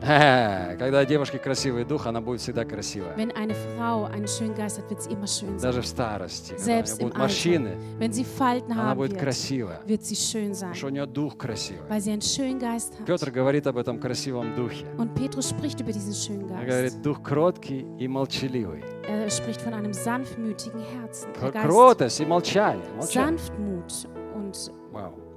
[0.00, 3.14] Когда у девушки красивый дух, она будет всегда красивая.
[3.16, 5.70] Wenn eine Frau einen schönen Geist hat, wird sie immer schön sein.
[5.70, 6.50] Даже в старости.
[6.52, 9.80] Когда у Selbst нее im будут морщины, Wenn sie Falten она haben будет wird, красивая.
[9.86, 10.70] wird sie schön sein.
[10.70, 11.82] Потому что у нее дух красивый.
[11.88, 14.86] Weil sie einen schönen Geist Петр говорит об этом красивом духе.
[14.98, 18.82] Und Petrus spricht über diesen schönen Он говорит, дух кроткий и молчаливый.
[19.08, 21.32] Er spricht von einem sanftmütigen Herzen.
[21.32, 22.84] Кротость и молчание.
[22.96, 23.38] молчание.
[23.38, 24.08] Sanftmut.
[24.34, 25.27] Und Вау.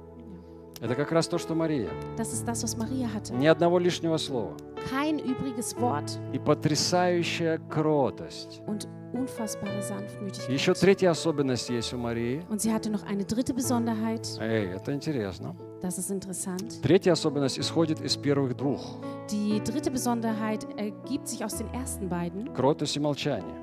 [0.82, 1.88] Это как раз то, что Мария.
[2.18, 3.32] das ist das, was Maria hatte.
[3.34, 4.56] Ни одного лишнего слова.
[4.90, 8.60] Kein übriges Wort И потрясающая кротость.
[8.66, 10.80] und unfassbare И еще Sanftmütigkeit.
[10.80, 12.42] третья особенность есть у Марии.
[12.50, 14.26] Und sie hatte noch eine dritte Besonderheit.
[14.40, 15.54] Эй, это интересно.
[15.80, 16.80] Das ist interessant.
[16.82, 18.98] Третья особенность исходит из первых двух.
[19.30, 22.52] Die dritte Besonderheit ergibt sich aus den ersten beiden.
[22.54, 23.54] Кротость и молчание.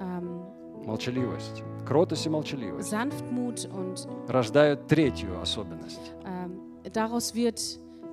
[0.00, 0.42] Ähm,
[0.84, 1.62] Молчаливость.
[1.86, 6.12] Кротость и молчаливость Sanftmut und рождают третью особенность.
[6.93, 7.59] ähm, daraus wird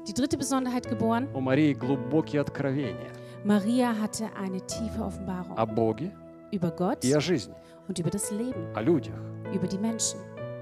[0.08, 1.28] die dritte Besonderheit geboren.
[1.34, 3.10] У Марии глубокие откровения
[3.44, 6.12] Maria hatte eine tiefe Offenbarung о Боге
[6.52, 7.54] über Gott и о жизни,
[7.88, 9.14] und über das Leben, о людях.
[9.52, 10.18] über die Menschen.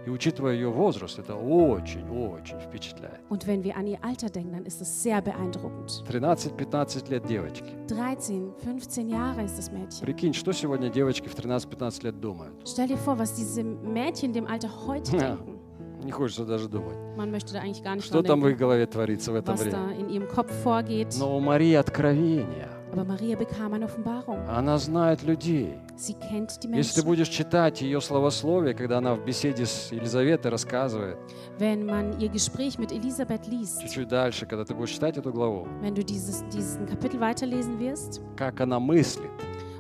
[0.06, 3.20] И учитывая ее возраст, это очень-очень впечатляет.
[3.30, 6.04] Und wenn wir an ihr Alter denken, dann ist es sehr beeindruckend.
[6.06, 7.74] 13-15 лет девочки.
[7.88, 10.04] 13, 15 Jahre ist das Mädchen.
[10.04, 12.52] Прикинь, что сегодня девочки в 13-15 лет думают?
[12.68, 15.36] Stell dir vor, was diese Mädchen dem Alter heute Ja.
[15.36, 15.57] denken.
[16.03, 16.95] Не хочется даже думать.
[17.17, 19.61] Man möchte da eigentlich gar nicht Что там в их голове творится в это was
[19.63, 19.71] время?
[19.71, 21.15] da in ihrem Kopf vorgeht.
[21.19, 22.69] Но у Марии откровения.
[22.91, 24.39] Aber Maria bekam eine Offenbarung.
[24.49, 25.75] Она знает людей.
[25.95, 27.05] Sie kennt die Если ты Menschen.
[27.05, 31.17] будешь читать ее словословие, когда она в беседе с Елизаветой рассказывает,
[31.59, 35.67] Wenn man ihr Gespräch mit Elisabeth liest, чуть-чуть дальше, когда ты будешь читать эту главу,
[35.83, 39.29] wenn du dieses, diesen Kapitel weiterlesen wirst как она мыслит,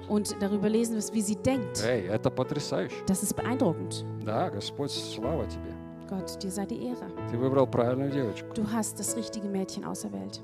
[0.07, 1.83] und darüber lesen, was- wie sie denkt.
[1.83, 2.93] Эй, это потрясающе.
[3.07, 4.03] Das ist beeindruckend.
[4.23, 5.73] Да, Господь, слава тебе.
[6.08, 7.06] Gott, dir sei die Ehre.
[7.30, 8.52] Ты выбрал правильную девочку.
[8.54, 10.40] Du hast das richtige Mädchen auserwählt.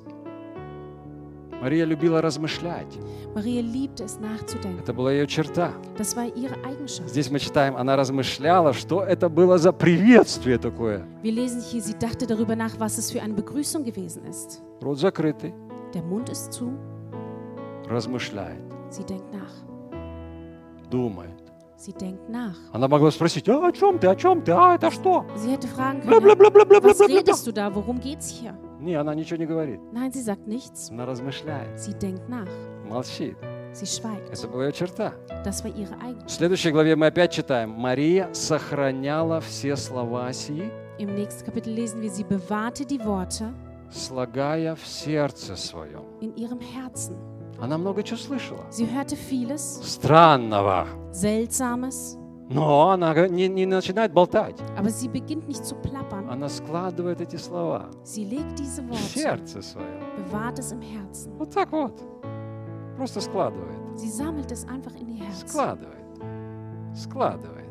[1.61, 2.99] Мария любила размышлять.
[3.35, 4.79] Maria liebte es nachzudenken.
[4.83, 5.73] Это была ее черта.
[5.99, 7.11] Das war ihre Eigenschaft.
[7.11, 11.05] Здесь мы читаем, она размышляла, что это было за приветствие такое.
[11.23, 14.63] Wir lesen hier, sie dachte darüber nach, was es für eine Begrüßung gewesen ist.
[14.81, 15.53] Рот закрытый,
[15.93, 16.73] Der Mund ist zu,
[17.91, 19.53] размышляет, sie denkt nach.
[20.91, 21.34] думает.
[21.78, 22.56] Sie denkt nach.
[22.72, 25.26] Она могла спросить, а о чем ты, о чем ты, а это что?
[25.36, 26.90] Sie hätte fragen können, Бла-бла-бла-бла-бла-бла-бла.
[26.94, 28.56] was redest du da, worum geht's hier?
[28.80, 29.80] Не, она ничего не говорит.
[29.94, 30.90] Nein, sie sagt nichts.
[30.90, 32.48] Она размышляет, Sie denkt nach.
[32.88, 33.36] молчит.
[33.74, 34.30] Sie schweigt.
[34.32, 35.14] Это была ее черта.
[35.44, 36.30] Das war ihre В Eigenschaft.
[36.32, 37.72] следующей главе мы опять читаем.
[37.72, 43.52] Мария сохраняла все слова сии, Im nächsten Kapitel lesen wir, sie bewahrte die Worte
[43.92, 46.04] слагая в сердце своем.
[46.22, 47.16] in ihrem Herzen.
[47.60, 48.66] Она много чего слышала.
[48.72, 50.88] Sie hörte vieles, Странного.
[51.12, 52.18] Seltsames,
[52.50, 54.60] Но она не, не начинает болтать.
[54.78, 56.30] aber sie beginnt nicht zu plappern.
[56.30, 60.00] Она складывает эти слова Sie legt diese в Worte, сердце свое.
[60.18, 61.32] bewahrt es im Herzen.
[61.40, 61.94] Вот так вот.
[62.98, 63.80] Просто складывает.
[63.96, 65.50] Sie sammelt es einfach in ihr Herz.
[65.50, 66.06] Складывает.
[66.94, 67.66] Складывает.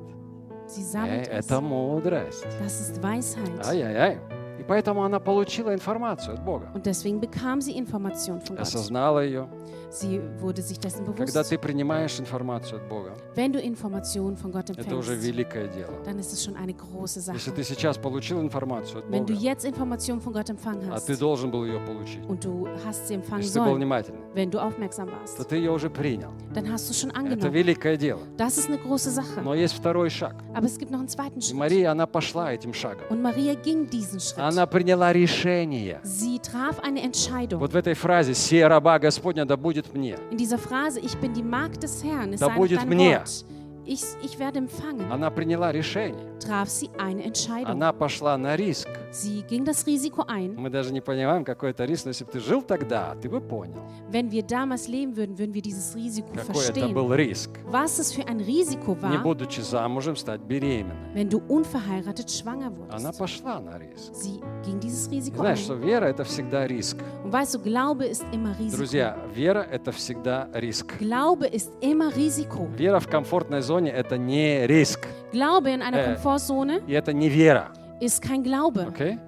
[0.66, 1.46] Sie Эй, sammelt es.
[1.46, 2.46] это мудрость.
[2.60, 3.66] Das ist Weisheit.
[3.66, 4.18] Ай-яй-яй.
[4.64, 6.70] И поэтому она получила информацию от Бога.
[6.74, 8.66] Und deswegen bekam sie Information von Gott.
[8.66, 9.48] Осознала ее.
[9.90, 14.70] Sie wurde sich dessen Когда ты принимаешь информацию от Бога, Wenn du Informationen von Gott
[14.70, 15.92] это уже empfängst, великое дело.
[16.04, 17.54] dann ist es schon eine große Если Sache.
[17.54, 21.06] ты сейчас получил информацию от Wenn du Бога, jetzt Informationen von Gott empfangen а hast
[21.06, 24.20] ты должен был ее получить, und du hast sie empfangen если ты был sollen, внимательный,
[24.34, 26.32] wenn du aufmerksam то ты ее уже принял.
[26.52, 28.20] dann hast du schon Это великое дело.
[28.36, 29.42] Das ist eine große Sache.
[29.44, 30.34] Но есть второй шаг.
[30.54, 31.54] Aber es gibt noch einen zweiten И.
[31.54, 33.04] Мария, она пошла этим шагом.
[33.10, 34.38] Und Maria ging diesen Schritt.
[34.38, 36.00] Она приняла решение.
[36.04, 37.58] Sie traf eine Entscheidung.
[37.60, 40.16] Вот в этой фразе «Сия раба Господня да будет мне».
[40.30, 43.18] In dieser Phrase, ich bin die Magd des Herrn, sei nach будет мне.
[43.18, 43.44] Wort.
[43.86, 45.10] Ich, ich werde empfangen.
[45.12, 46.32] Она приняла решение.
[46.40, 47.70] Traf sie eine Entscheidung.
[47.70, 48.88] Она пошла на риск.
[49.12, 50.54] Sie ging das Risiko ein.
[50.56, 53.40] Мы даже не понимаем, какой это риск, но если бы ты жил тогда, ты бы
[53.40, 53.80] понял,
[54.10, 56.92] Wenn wir damals leben würden, würden wir dieses Risiko какой это verstehen.
[56.94, 57.50] был риск.
[57.70, 61.12] Was es für ein Risiko Не war, будучи замужем, стать беременной.
[61.14, 63.18] wenn du unverheiratet schwanger Она wurdest.
[63.18, 64.12] пошла на риск.
[64.14, 65.80] Sie ging dieses Risiko Знаешь, что ein.
[65.82, 66.96] вера– это всегда риск.
[67.24, 68.76] Und weißt du, Glaube ist immer Risiko.
[68.78, 70.94] Друзья, вера– это всегда риск.
[70.98, 72.66] Glaube ist immer Risiko.
[72.76, 75.06] Вера в комфортной зоне– это не риск.
[75.32, 76.16] Glaube in einer Äh.
[76.16, 77.68] Komfortzone И это не вера.
[78.00, 78.86] ist kein Glaube.
[78.88, 79.18] Окей?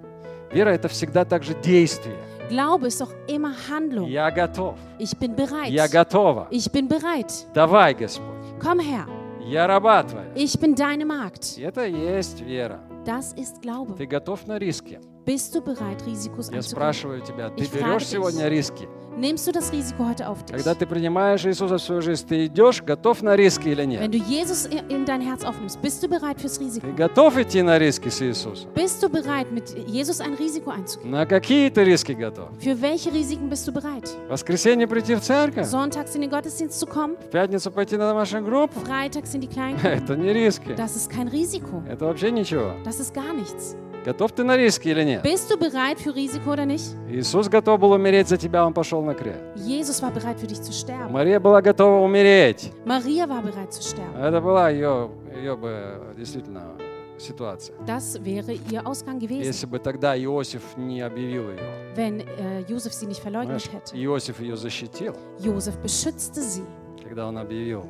[0.52, 2.16] Вера– это всегда также действие.
[2.48, 4.06] Glaube ist doch immer Handlung.
[4.09, 4.77] Я готов.
[4.98, 5.70] Ich bin bereit.
[5.70, 6.47] Я готова.
[6.51, 7.32] Ich bin bereit.
[7.55, 8.36] Давай, Господь.
[8.62, 9.06] Komm her.
[9.44, 10.27] Я раба твоя.
[10.36, 11.56] Ich bin deine Magd.
[11.59, 12.78] И это есть вера.
[13.05, 13.97] Das ist Glaube.
[13.97, 15.01] Ты готов на риски?
[15.24, 16.62] Bist du bereit, Risikos Я einzugehen?
[16.70, 18.10] spрашиваю тебя, ты Ich берешь dich.
[18.10, 18.89] сегодня риски?
[19.18, 20.56] Nimmst du das Risiko heute auf dich?
[20.56, 24.10] Когда ты принимаешь Иисуса в свою жизнь, ты идешь, готов на риски или Wenn нет?
[24.10, 26.86] du Jesus in dein Herz aufnimmst, bist du bereit fürs Risiko?
[26.86, 28.68] Ты готов идти на риски с Иисусом?
[28.74, 31.10] Bist du bereit, mit Jesus ein Risiko einzugehen?
[31.10, 32.51] На какие ты риски готов?
[32.60, 34.06] Für welche Risiken bist du bereit?
[34.28, 35.64] В воскресенье прийти в церковь?
[35.66, 37.16] Sonntags in den Gottesdienst zu kommen?
[37.16, 38.80] В пятницу пойти на домашнюю группу?
[38.80, 39.88] Freitags in die Kleingruppe?
[39.88, 40.74] Это не риски.
[40.76, 41.82] Das ist kein Risiko.
[41.88, 42.72] Это вообще ничего.
[42.84, 43.76] Das ist gar nichts.
[44.07, 45.24] Готов ты на риски или нет?
[45.24, 46.95] Bist du bereit für Risiko oder nicht?
[47.11, 49.41] Иисус готов был умереть за тебя, Он пошел на крест.
[49.57, 51.11] Jesus war bereit für dich zu sterben.
[51.11, 52.70] Мария была готова умереть.
[52.85, 54.16] Maria war bereit zu sterben.
[54.16, 56.77] Это была ее, ее бы действительно
[57.19, 57.74] ситуация.
[57.85, 61.59] Das wäre ihr Ausgang gewesen, Если бы тогда Иосиф не объявил ее.
[61.97, 63.97] wenn äh, Josef sie nicht verleugnet hätte.
[63.97, 66.62] Иосиф ее защитил, Josef beschützte sie,
[67.03, 67.85] когда он объявил,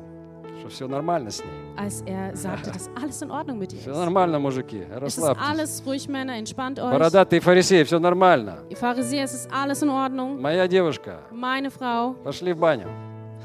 [0.59, 1.49] что все нормально с ней.
[1.77, 3.97] als er sagte, dass alles in Ordnung mit ihr Все ist.
[3.97, 5.43] нормально, мужики, Es ist расслабьтесь.
[5.49, 6.91] alles ruhig, Männer, entspannt euch.
[6.91, 8.59] Бородатые фарисеи, все нормально.
[8.69, 10.39] Ihr Pharisäer, es ist alles in Ordnung.
[10.41, 12.87] Моя девушка, Meine Frau пошли в баню.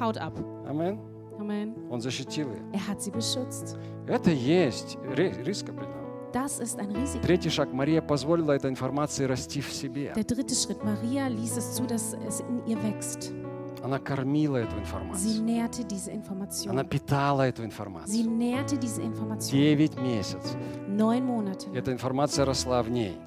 [0.01, 0.33] haut ab.
[0.69, 0.99] Амин.
[1.39, 1.75] Amen.
[1.91, 2.63] Он защитил ее.
[2.73, 3.77] Er hat sie beschützt.
[4.07, 6.01] Это есть ри- риск определенный.
[6.33, 7.21] Das ist ein Risiko.
[7.27, 7.73] Третий шаг.
[7.75, 10.13] Мария позволила этой информации расти в себе.
[10.17, 10.83] Der dritte Schritt.
[10.83, 13.33] Maria ließ es zu, dass es in ihr wächst.
[13.83, 16.71] Она кормила эту информацию.
[16.71, 18.23] Она питала эту информацию.
[19.51, 20.57] Девять месяцев.
[21.75, 23.19] Эта информация росла в ней.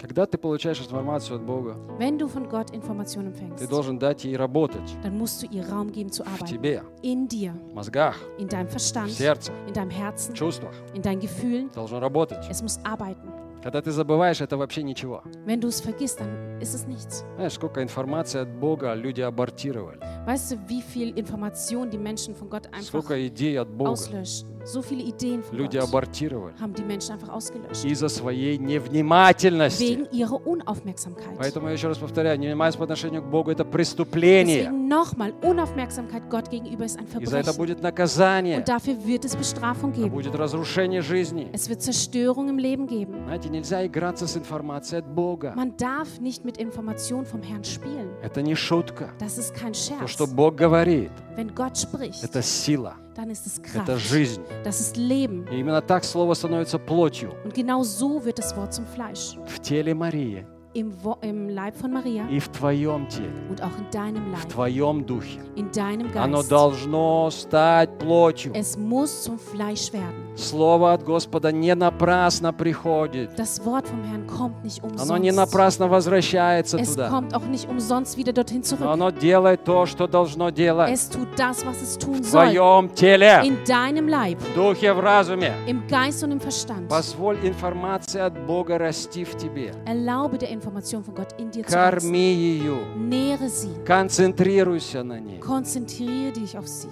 [0.00, 4.36] Когда ты получаешь информацию от Бога, Wenn du von Gott Informationen ты должен дать ей
[4.36, 6.46] работать dann musst du ihr Raum geben zu в arbeiten.
[6.46, 10.72] тебе, In dir, в мозгах, in deinem в Verstand, сердце, in deinem Herzen, в чувствах.
[10.94, 11.68] in deinen Gefühlen.
[11.74, 12.48] Должен работать.
[12.48, 13.28] Es muss arbeiten.
[13.62, 15.22] Когда ты забываешь, это вообще ничего.
[15.44, 17.24] Wenn du es vergisst, dann ist es nichts.
[17.36, 19.98] Знаешь, сколько информации от Бога люди абортировали.
[20.26, 23.90] Weißt du, wie viel Information die Menschen von Gott einfach Сколько идей от Бога.
[23.90, 24.48] auslöschen?
[24.70, 27.84] So viele Ideen von люди Gott абортировали haben die Menschen einfach ausgelöscht.
[27.86, 29.82] из-за своей невнимательности.
[29.82, 31.36] Wegen ihrer Unaufmerksamkeit.
[31.38, 34.64] Поэтому я еще раз повторяю, невнимательность по отношению к Богу– это преступление.
[34.64, 37.56] Deswegen nochmal, Unaufmerksamkeit Gott gegenüber ist ein И за это Verbrechen.
[37.56, 40.10] будет наказание, Und dafür wird es Bestrafung а geben.
[40.10, 41.48] будет разрушение жизни.
[41.52, 43.24] Es wird Zerstörung im Leben geben.
[43.24, 45.54] Знаете, нельзя играться с информацией от Бога.
[45.56, 48.10] Man darf nicht mit Informationen vom Herrn spielen.
[48.22, 49.10] Это не шутка.
[49.18, 50.10] Das ist kein То, Scherz.
[50.10, 54.00] что Бог говорит, Wenn Gott spricht, это сила, dann ist es это Kraft.
[54.00, 54.40] жизнь.
[54.64, 55.44] Das ist Leben.
[55.50, 59.36] И именно так Слово становится плотью Und genau so wird das Wort zum Fleisch.
[59.44, 60.46] в теле Марии
[60.78, 64.48] Im, im Leib von Maria и в твоем теле, und auch in deinem в Leib,
[64.48, 65.40] твоем духе.
[65.56, 66.48] in deinem Оно Geist.
[66.50, 68.52] должно стать плотью.
[68.54, 70.36] Es muss zum Fleisch werden.
[70.36, 73.30] Слово от Господа не напрасно приходит.
[73.36, 75.36] Das Wort vom Herrn kommt nicht Оно не umsonst.
[75.36, 77.08] напрасно возвращается Es туда.
[77.08, 78.86] kommt auch nicht umsonst wieder dorthin Но zurück.
[78.92, 80.92] оно делает то, что должно делать.
[80.92, 82.30] Es tut das, was es tun В soll.
[82.52, 85.52] твоем теле, In deinem Leib, в духе, в разуме.
[85.66, 86.88] im Geist und im Verstand.
[86.88, 89.72] Позволь информации от Бога расти в тебе.
[89.86, 91.64] Erlaube der Information von Gott in dir.
[91.64, 92.78] Корми ее.
[92.96, 93.84] Nähre sie.
[93.84, 95.40] Концентрируйся на ней.
[95.40, 96.88] Konzentriere dich auf sie.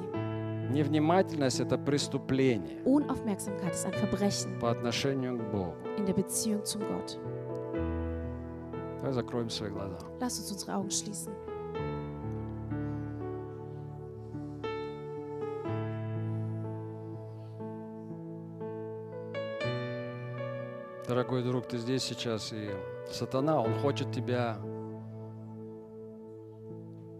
[0.70, 5.74] Невнимательность– это преступление Unaufmerksamkeit ist ein Verbrechen по отношению к Богу.
[5.96, 7.18] in der Beziehung zum Gott.
[9.00, 9.98] Давай закроем свои глаза.
[10.20, 11.32] Lass uns unsere Augen schließen.
[21.06, 22.70] Дорогой друг, ты здесь сейчас, и
[23.10, 24.58] сатана, он хочет тебя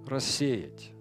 [0.06, 0.92] рассеять.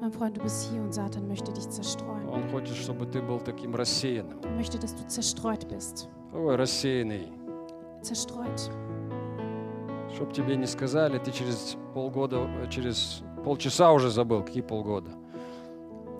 [0.00, 2.28] Mein Freund, du bist hier und Satan möchte dich zerstreuen.
[2.28, 4.38] Он хочет, чтобы ты был таким рассеянным.
[4.44, 6.08] Er möchte, dass du zerstreut bist.
[6.32, 7.32] Ой, рассеянный.
[8.02, 8.70] Zerstreut.
[10.14, 14.42] Чтоб тебе не сказали, ты через полгода, через полчаса уже забыл.
[14.44, 15.10] Какие полгода?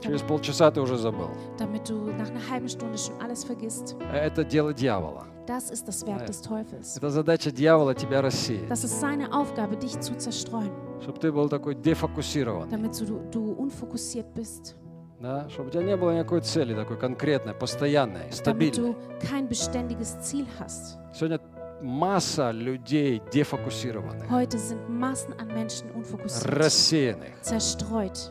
[0.02, 1.30] Через полчаса ты уже забыл.
[1.58, 3.96] Damit du nach einer halben Stunde schon alles vergisst.
[4.12, 5.26] Это дело дьявола.
[5.48, 6.98] Das ist das Werk des Teufels.
[6.98, 8.68] Это задача дьявола тебя рассеять.
[8.68, 10.70] Das ist seine Aufgabe, dich zu zerstreuen.
[11.00, 12.70] Чтобы ты был такой дефокусированный.
[12.70, 14.74] Damit du, du unfokussiert bist.
[15.20, 15.48] Да?
[15.48, 18.92] Чтобы у тебя не было никакой цели такой конкретной, постоянной, Damit стабильной.
[18.92, 18.96] du
[19.26, 20.98] kein beständiges Ziel hast.
[21.14, 21.40] Сегодня
[21.80, 26.44] масса людей дефокусированных, Heute sind Massen an Menschen unfokussiert.
[26.44, 28.30] рассеянных Zerstreut.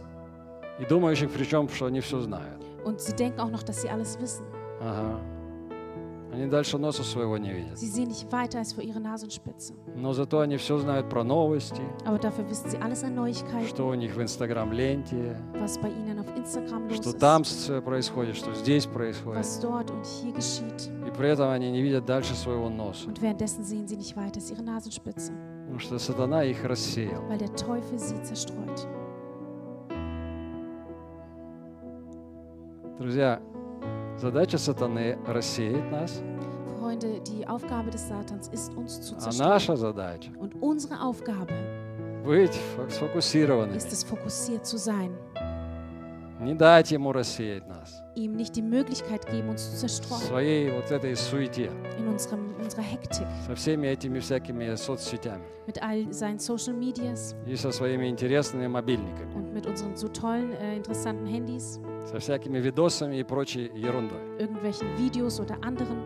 [0.80, 2.64] и думающих, причем, что они все знают.
[2.86, 4.46] Und sie denken auch noch, dass sie alles wissen.
[4.80, 5.20] Ага.
[6.38, 7.80] Они дальше носа своего не видят.
[7.80, 9.74] Sie sehen nicht weiter als vor ihre Nasenspitze.
[9.96, 13.88] Но зато они все знают про новости, Aber dafür wissen sie alles an Neuigkeiten, что
[13.88, 18.54] у них в Инстаграм-ленте, was bei ihnen auf Instagram los что ist, там происходит, что
[18.54, 19.40] здесь происходит.
[19.44, 20.92] was dort und hier geschieht.
[21.08, 23.08] И при этом они не видят дальше своего носа.
[23.10, 25.32] Und währenddessen sehen sie nicht weiter als ihre Nasenspitze,
[25.64, 27.24] Потому что сатана их рассеял.
[27.28, 28.88] weil der Teufel sie zerstreut.
[33.00, 33.40] Друзья,
[34.18, 36.22] задача сатаны рассеять нас,
[36.80, 39.50] Freunde, die Aufgabe des Satans ist, uns zu а zerstören.
[39.50, 41.54] наша задача Und unsere Aufgabe
[42.26, 45.12] быть фо- сфокусированными, ist es, fokussiert zu sein,
[46.41, 50.71] не дать ему рассеять нас ihm nicht die Möglichkeit geben, uns zu в zerstreuen своей
[50.71, 56.39] вот этой суете, in unserem, unserer Hektik, со всеми этими всякими соцсетями mit all seinen
[56.39, 61.81] Social Medias и со своими интересными мобильниками, und mit unseren so tollen, äh, interessanten Handys,
[62.11, 64.19] со всякими видосами и прочей ерундой.
[64.39, 66.03] irgendwelchen Videos oder anderen.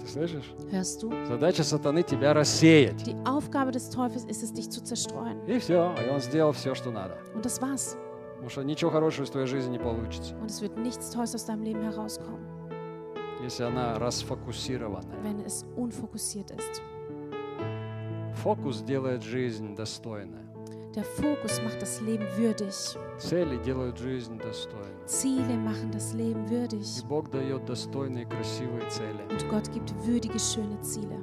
[0.00, 0.52] Ты слышишь?
[0.72, 1.12] Hörst du?
[1.26, 3.02] Задача сатаны тебя рассеять.
[3.04, 5.38] Die Aufgabe des Teufels ist es, dich zu zerstreuen.
[5.46, 7.16] И все, и он сделал все, что надо.
[7.34, 7.96] Und das war's.
[8.39, 11.43] Потому что ничего хорошего из твоей жизни не получится, Und es wird nichts Tolles aus
[11.45, 12.39] deinem Leben herauskommen,
[13.43, 15.19] если она расфокусированная.
[15.23, 16.81] wenn es unfokussiert ist.
[18.43, 20.39] Фокус делает жизнь достойной.
[20.95, 22.73] Der Fokus macht das Leben würdig.
[23.19, 25.05] Цели делают жизнь достойной.
[25.05, 27.03] Ziele machen das Leben И würdig.
[27.07, 29.21] Бог дает достойные, красивые цели.
[29.29, 31.19] Und Gott gibt würdige, schöne Ziele.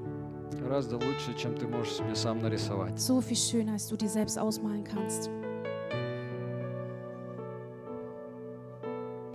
[0.61, 2.99] Гораздо лучше, чем ты можешь себе сам нарисовать.
[3.01, 5.31] So viel schöner, als du dir selbst ausmalen kannst.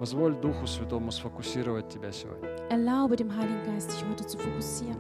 [0.02, 2.50] Позволь Духу Святому сфокусировать тебя сегодня.
[2.72, 4.98] Erlaube dem Heiligen Geist, dich heute zu fokussieren.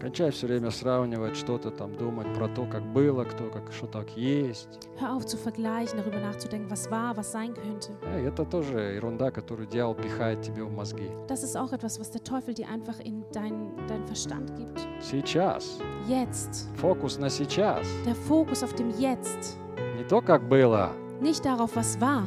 [0.00, 4.10] Кончай все время сравнивать что-то там, думать про то, как было, кто как, что так
[4.16, 4.88] есть.
[4.98, 7.92] Hör auf zu vergleichen, darüber nachzudenken, was war, was sein könnte.
[8.12, 11.08] Эй, это тоже ерунда, которую дьявол пихает тебе в мозги.
[11.28, 14.84] Das ist auch etwas, was der Teufel dir einfach in deinen deinen Verstand gibt.
[15.00, 15.78] Сейчас.
[16.08, 16.68] Jetzt.
[16.78, 17.86] Фокус на сейчас.
[18.04, 19.56] Der Fokus auf dem Jetzt.
[19.96, 20.90] Не то, как было,
[21.20, 22.24] Nicht darauf, was war.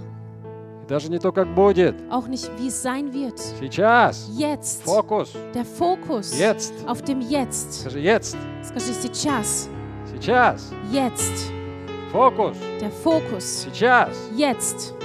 [0.89, 1.95] Даже не то, как будет.
[2.09, 3.37] Auch nicht, wie es sein wird.
[3.59, 4.27] Сейчас.
[4.35, 4.83] Jetzt.
[4.83, 5.33] Фокус.
[5.53, 6.73] Der Fokus Jetzt.
[6.87, 7.81] auf dem Jetzt.
[7.81, 8.35] Скажи, jetzt.
[8.63, 9.69] Скажи сейчас.
[10.11, 10.73] Сейчас.
[10.91, 11.51] Jetzt.
[12.11, 12.57] Фокус.
[12.81, 13.63] Der Fokus.
[13.63, 14.17] Сейчас.
[14.35, 14.95] Jetzt.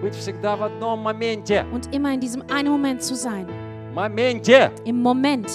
[0.00, 1.66] быть всегда в одном моменте.
[1.72, 3.46] und immer in diesem einen Moment zu sein.
[3.94, 4.72] Моменте.
[4.86, 5.50] Im Moment.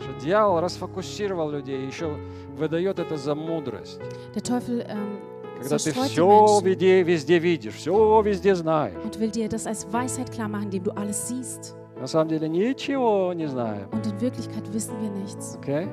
[0.00, 2.16] Что дьявол расфокусировал людей, еще
[2.56, 4.00] выдает это за мудрость.
[4.34, 5.33] Der Teufel ähm,
[5.64, 8.94] Когда ты все везде, везде видишь, все везде знаешь.
[9.04, 11.74] und will dir das als Weisheit klar machen, indem du alles siehst.
[11.98, 13.88] На самом деле ничего не знаем.
[13.92, 15.56] Und in Wirklichkeit wissen wir nichts.
[15.60, 15.86] Окей?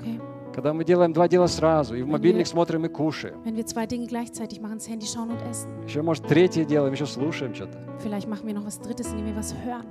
[0.00, 0.20] Okay?
[0.54, 3.42] Когда мы делаем два дела сразу, и в мобильник wir- смотрим и кушаем.
[3.44, 5.68] Wenn wir zwei Dinge gleichzeitig machen, Handy schauen und essen.
[5.86, 7.78] Еще, может, третье делаем, еще слушаем что-то.
[8.02, 9.84] Vielleicht machen wir noch was Drittes, indem wir was hören.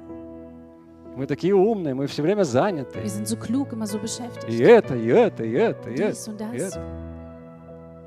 [1.15, 2.99] Мы такие умные, мы все время заняты.
[2.99, 3.97] Wir sind so klug, immer so
[4.47, 6.31] И это, и это, и это, и Dies это.
[6.31, 7.05] und и das, это.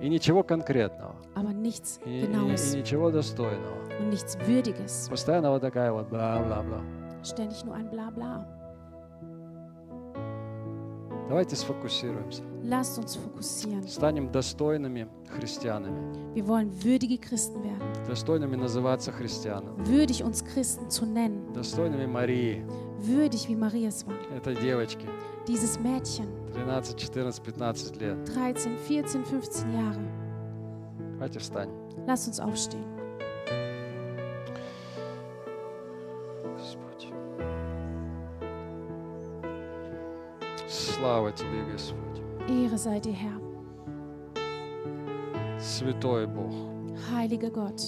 [0.00, 1.14] И ничего конкретного.
[1.37, 3.77] aber nichts И, и- Genaues и ничего достойного.
[3.99, 5.07] und nichts Würdiges.
[5.09, 6.81] Постоянно вот такая вот бла-бла-бла.
[7.23, 8.45] Ständig nur ein Blabla.
[11.29, 12.43] Давайте сфокусируемся.
[12.63, 13.87] Lasst uns fokussieren.
[13.87, 16.13] Станем достойными христианами.
[16.35, 17.81] Wir wollen würdige Christen werden.
[18.07, 19.85] Достойными называться христианами.
[19.87, 21.51] Würdig uns Christen zu nennen.
[21.53, 22.63] Достойными Марии,
[22.99, 24.13] Würdig, wie Maria es war.
[24.35, 25.07] этой девочки.
[25.47, 28.17] Dieses Mädchen, 13, 14, 15 лет.
[28.35, 30.01] 13, 14, 15 Jahre.
[31.17, 31.73] Давайте встанем.
[32.07, 32.83] Lasst uns aufstehen.
[36.57, 37.07] Господь.
[40.67, 41.99] Слава Тебе, Господь.
[42.49, 43.39] Ehre sei dir, Herr.
[45.59, 46.51] Святой Бог.
[47.11, 47.81] Heiliger Gott,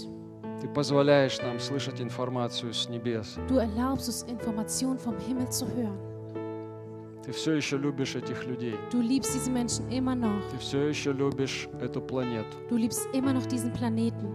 [0.61, 3.37] Ты позволяешь нам слышать информацию с небес.
[3.49, 5.97] du erlaubst uns, Informationen vom Himmel zu hören.
[7.30, 8.74] Ты все еще любишь этих людей.
[8.90, 10.42] Du liebst diese Menschen immer noch.
[10.50, 12.56] Ты все еще любишь эту планету.
[12.68, 14.26] Du liebst immer noch diesen Planeten.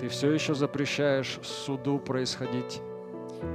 [0.00, 2.80] Ты все еще запрещаешь суду происходить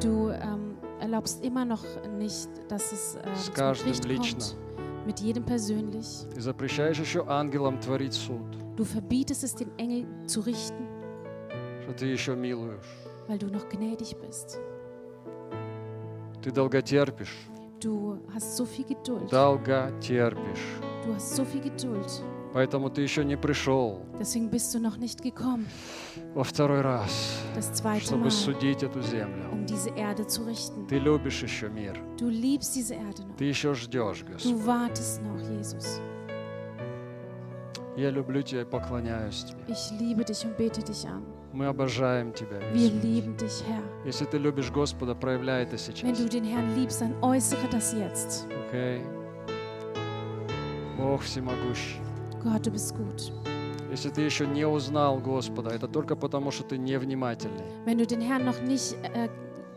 [0.01, 1.83] Du ähm, erlaubst immer noch
[2.19, 4.39] nicht, dass es ähm, С каждым лично.
[4.39, 4.55] kommt.
[5.07, 6.05] Mit jedem persönlich.
[6.35, 8.45] Ты запрещаешь еще ангелам творить суд,
[8.75, 10.85] Du verbietest es den Engeln zu richten,
[11.81, 12.85] что ты еще милуешь.
[13.27, 14.59] weil du noch gnädig bist.
[16.43, 17.35] Ты долготерпишь.
[17.79, 19.29] Du hast so viel Geduld.
[19.29, 20.79] Долготерпишь.
[21.05, 22.21] Du hast so viel Geduld.
[22.53, 25.65] Поэтому ты еще не пришел Deswegen bist du noch nicht gekommen,
[26.35, 27.09] во второй раз,
[27.55, 29.49] das zweite чтобы Mal, судить эту землю.
[29.51, 30.85] um diese Erde zu richten.
[30.87, 31.99] Ты любишь еще мир.
[32.19, 33.35] Du liebst diese Erde noch.
[33.37, 34.51] Ты еще ждешь, Господь.
[34.51, 35.99] Du wartest noch, Jesus.
[37.97, 39.59] Я люблю Тебя и поклоняюсь Тебе.
[39.67, 41.23] Ich liebe dich und bete dich an.
[41.53, 42.59] Мы обожаем Тебя.
[42.73, 43.63] Иисус.
[44.05, 46.17] Если ты любишь Господа, проявляй это Wenn сейчас.
[46.17, 48.47] du den Herrn liebst, dann äußere das jetzt.
[48.67, 49.01] Окей?
[50.97, 52.01] Бог всемогущий.
[52.43, 53.31] Gott, du bist gut.
[53.91, 57.63] Если ты еще не узнал Господа, это только потому, что ты невнимательный.
[57.85, 59.29] Wenn du den Herrn noch nicht äh,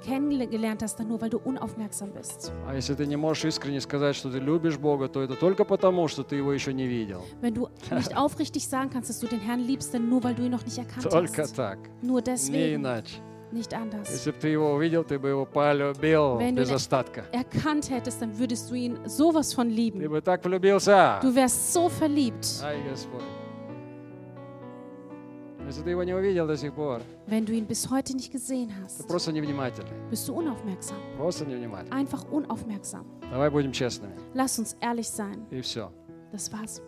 [0.05, 2.51] kennengelernt hast, dann nur, weil du unaufmerksam bist.
[2.67, 6.07] А если ты не можешь искренне сказать, что ты любишь Бога, то это только потому,
[6.07, 7.21] что ты Его еще не видел.
[7.41, 10.43] Wenn du nicht aufrichtig sagen kannst, dass du den Herrn liebst, dann nur, weil du
[10.43, 11.55] ihn noch nicht erkannt Только hast.
[11.55, 13.15] так, Nur не deswegen, иначе.
[13.51, 14.09] nicht anders.
[14.09, 17.25] Если бы ты Его увидел, ты бы Его полюбил Wenn du без den- остатка.
[17.33, 20.09] Erkannt hättest, dann würdest du ihn sowas von Ты lieben.
[20.09, 21.19] бы так влюбился.
[21.21, 22.61] Du wärst so verliebt.
[22.63, 23.21] Ай, Господь.
[25.67, 28.69] Если ты Его не увидел до сих пор, Wenn du ihn bis heute nicht gesehen
[28.69, 29.91] ты hast, просто невнимательный.
[30.09, 30.97] bist du unaufmerksam.
[31.17, 31.95] Просто невнимательный.
[31.97, 33.05] Einfach unaufmerksam.
[33.31, 34.15] Давай будем честными.
[34.33, 35.45] Lass uns ehrlich sein.
[35.51, 35.91] И все.
[36.33, 36.81] Das war's.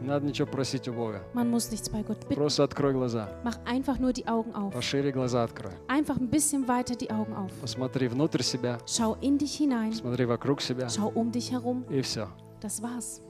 [0.00, 1.22] Не надо ничего просить у Бога.
[1.34, 2.34] Man muss nichts bei Gott bitten.
[2.34, 3.28] Просто открой глаза.
[3.44, 4.72] Mach einfach nur die Augen auf.
[4.72, 5.72] Пошире глаза открой.
[5.88, 7.52] Einfach ein bisschen weiter die Augen auf.
[7.60, 8.78] Посмотри внутрь себя.
[8.86, 9.90] Schau in dich hinein.
[9.90, 10.88] Посмотри вокруг себя.
[10.88, 11.84] Schau um dich herum.
[11.90, 12.28] И все.
[12.60, 13.20] Das war's.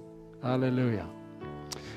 [0.42, 1.06] Аллилуйя.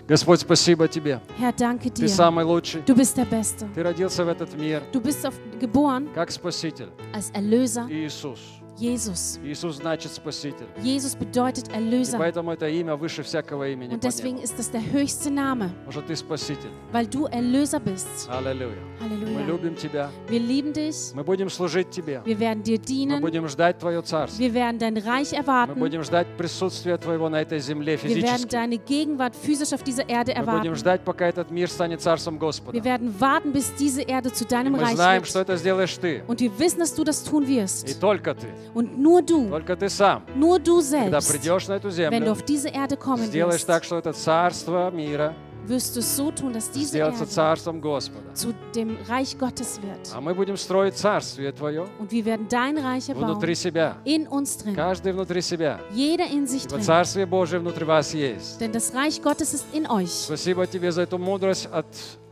[0.09, 1.21] Господь, спасибо Тебе.
[1.39, 2.09] Herr, danke Ты dir.
[2.09, 2.81] самый лучший.
[2.87, 3.69] Du bist der Beste.
[3.75, 6.89] Ты родился в этот мир Du bist auf, geboren как Спаситель.
[7.13, 8.39] als Erlöser, Иисус.
[8.79, 9.39] Jesus.
[9.43, 10.67] Иисус значит Спаситель.
[10.83, 12.19] Jesus bedeutet И Erlöser.
[12.19, 13.95] поэтому это имя выше всякого имени.
[13.95, 14.45] Und под deswegen небом.
[14.45, 16.71] ist es der höchste Name, Потому что Ты Спаситель.
[16.93, 18.07] weil du Erlöser bist.
[18.29, 18.77] Аллилуйя.
[19.01, 19.47] Мы Halleluja.
[19.47, 20.11] любим Тебя.
[20.29, 21.13] Wir lieben dich.
[21.15, 22.23] Мы будем служить Тебе.
[22.25, 23.21] Wir werden dir Мы dienen.
[23.21, 24.41] будем ждать Твое Царство.
[24.41, 25.75] Wir werden dein Reich Мы erwarten.
[25.79, 28.49] будем ждать присутствия Твоего на этой земле Wir werden физически.
[28.51, 30.75] deine Gegenwart physisch auf dieser Erde Мы будем erwarten.
[30.77, 32.77] ждать, пока этот мир станет Царством Господа.
[32.77, 35.49] Wir werden warten, bis diese Erde zu deinem Мы Reich знаем, что wird.
[35.49, 36.23] это сделаешь Ты.
[36.27, 38.01] Und wir wissen, dass du das tun И wirst.
[38.01, 38.47] только Ты.
[38.75, 40.23] Und nur du, Только Ты сам.
[40.37, 43.63] nur du Когда selbst, придешь на эту wenn du землю, auf diese Erde kommen сделаешь
[43.63, 45.35] wirst, так, что это Царство мира
[45.67, 48.33] wirst du es so tun, dass diese сделается Erde Царством Господа.
[48.35, 50.13] zu dem Reich Gottes wird.
[50.15, 53.55] А мы будем строить Царствие Твое Und wir werden dein Reich внутри erbauen.
[53.55, 53.97] себя.
[54.05, 54.75] In uns drin.
[54.75, 55.79] Каждый внутри себя.
[55.95, 56.83] Jeder in sich Ибо drin.
[56.85, 58.59] Царствие Божие внутри вас есть.
[58.61, 60.09] Denn das Reich Gottes ist in euch.
[60.11, 62.28] Спасибо Тебе за эту мудрость от с небес.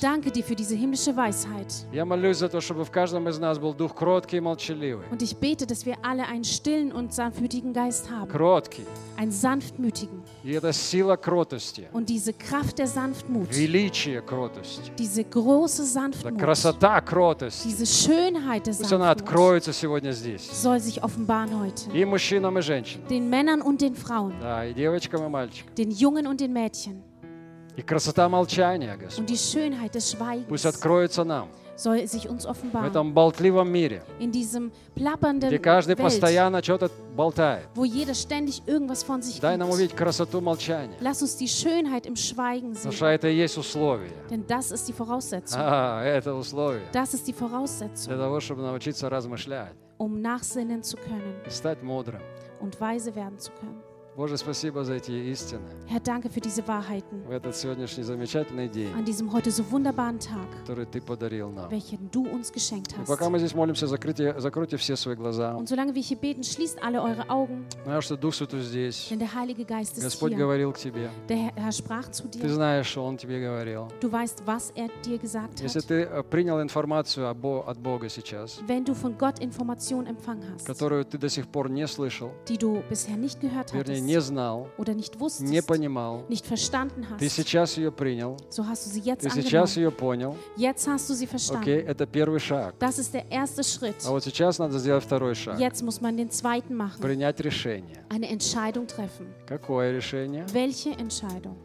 [0.00, 1.86] Danke dir für diese himmlische Weisheit.
[1.92, 5.04] Я молюсь за то, чтобы в каждом из нас был дух кроткий и молчаливый.
[5.10, 8.28] Und ich bete, dass wir alle einen stillen und sanftmütigen Geist haben.
[8.30, 8.84] Кроткий.
[9.16, 10.22] Einen sanftmütigen.
[10.44, 16.38] И это сила кротости, Und diese Kraft der Sanftmut, величие кротости, diese große это Sanftmut,
[16.38, 17.66] красота кротости.
[17.68, 20.48] diese Schönheit der Пусть она Sanftmut откроется сегодня здесь.
[20.52, 21.90] soll sich offenbaren heute.
[21.92, 23.06] И мужчинам, и женщинам.
[23.08, 25.74] Den Männern und den Frauen, Да, и девочкам, и мальчикам.
[25.76, 27.02] den Jungen und den Mädchen.
[27.76, 29.26] И красота молчания, Господь.
[30.48, 35.94] Пусть откроется нам soll sich uns в этом болтливом мире, In diesem plappernden где каждый
[35.94, 37.66] Welt, постоянно что-то болтает.
[37.74, 40.96] wo jeder ständig irgendwas von sich Дай нам увидеть красоту молчания.
[41.00, 42.96] Lass uns die Schönheit im Schweigen Потому sehen.
[42.96, 44.10] что это и есть условие.
[44.30, 45.58] Denn das ist die Voraussetzung.
[45.60, 50.96] А, это условие Das ist die Voraussetzung, для того, чтобы научиться размышлять um nachsinnen zu
[50.96, 52.22] können и стать мудрым.
[52.60, 53.82] und weise werden zu können.
[54.16, 55.60] Боже, спасибо за эти истины
[55.90, 60.18] Herr, danke für diese Wahrheiten в этот сегодняшний замечательный день, an diesem heute so wunderbaren
[60.18, 61.68] Tag, который Ты подарил нам.
[61.70, 63.06] welchen du uns geschenkt И hast.
[63.08, 65.54] пока мы здесь молимся, закройте, закройте все свои глаза.
[65.54, 69.08] Und solange wir hier beten, schließt alle eure Augen, Знаю, что Дух Святой здесь.
[69.10, 70.38] denn der Heilige Geist ist Господь hier.
[70.38, 71.10] говорил к тебе.
[71.28, 72.48] Der Herr, sprach zu Ты dir.
[72.54, 73.88] знаешь, что Он тебе говорил.
[74.00, 75.86] Du weißt, was er dir gesagt Если hat.
[75.88, 81.04] ты э, принял информацию от Бога сейчас, Wenn du von Gott Informationen empfangen hast, которую
[81.04, 84.94] ты до сих пор не слышал, die du bisher nicht gehört вернее, не знал, oder
[84.94, 89.00] nicht не wusstest, понимал, nicht verstanden ты hast, сейчас ее принял, so hast du sie
[89.00, 89.76] jetzt ты сейчас angenommen.
[89.76, 91.68] ее понял, Jetzt hast du sie verstanden.
[91.86, 92.74] это первый шаг.
[92.78, 93.96] Das ist der erste Schritt.
[94.06, 95.58] А вот сейчас надо сделать второй шаг.
[95.58, 97.00] Jetzt muss man den zweiten machen.
[97.00, 98.04] Принять решение.
[98.08, 99.26] Eine Entscheidung treffen.
[99.46, 100.46] Какое решение?
[100.52, 101.56] Welche Entscheidung?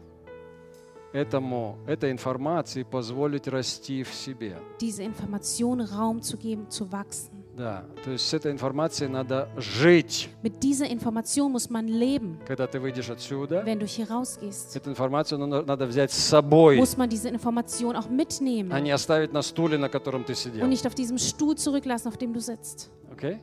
[1.12, 4.56] Этому, этой информации позволить расти в себе.
[4.80, 7.41] Diese Information Raum zu geben, zu wachsen.
[7.55, 10.29] Да, то есть с этой информацией надо жить.
[10.43, 12.37] Mit dieser Information muss man leben.
[12.45, 16.77] Когда ты выйдешь отсюда, Wenn du hier rausgehst, эту информацию надо надо взять с собой,
[16.77, 20.63] muss man diese Information auch а mitnehmen не оставить на стуле, на котором ты сидел.
[20.63, 22.91] und nicht auf diesem Stuhl zurücklassen, auf dem du sitzt.
[23.11, 23.39] Окей?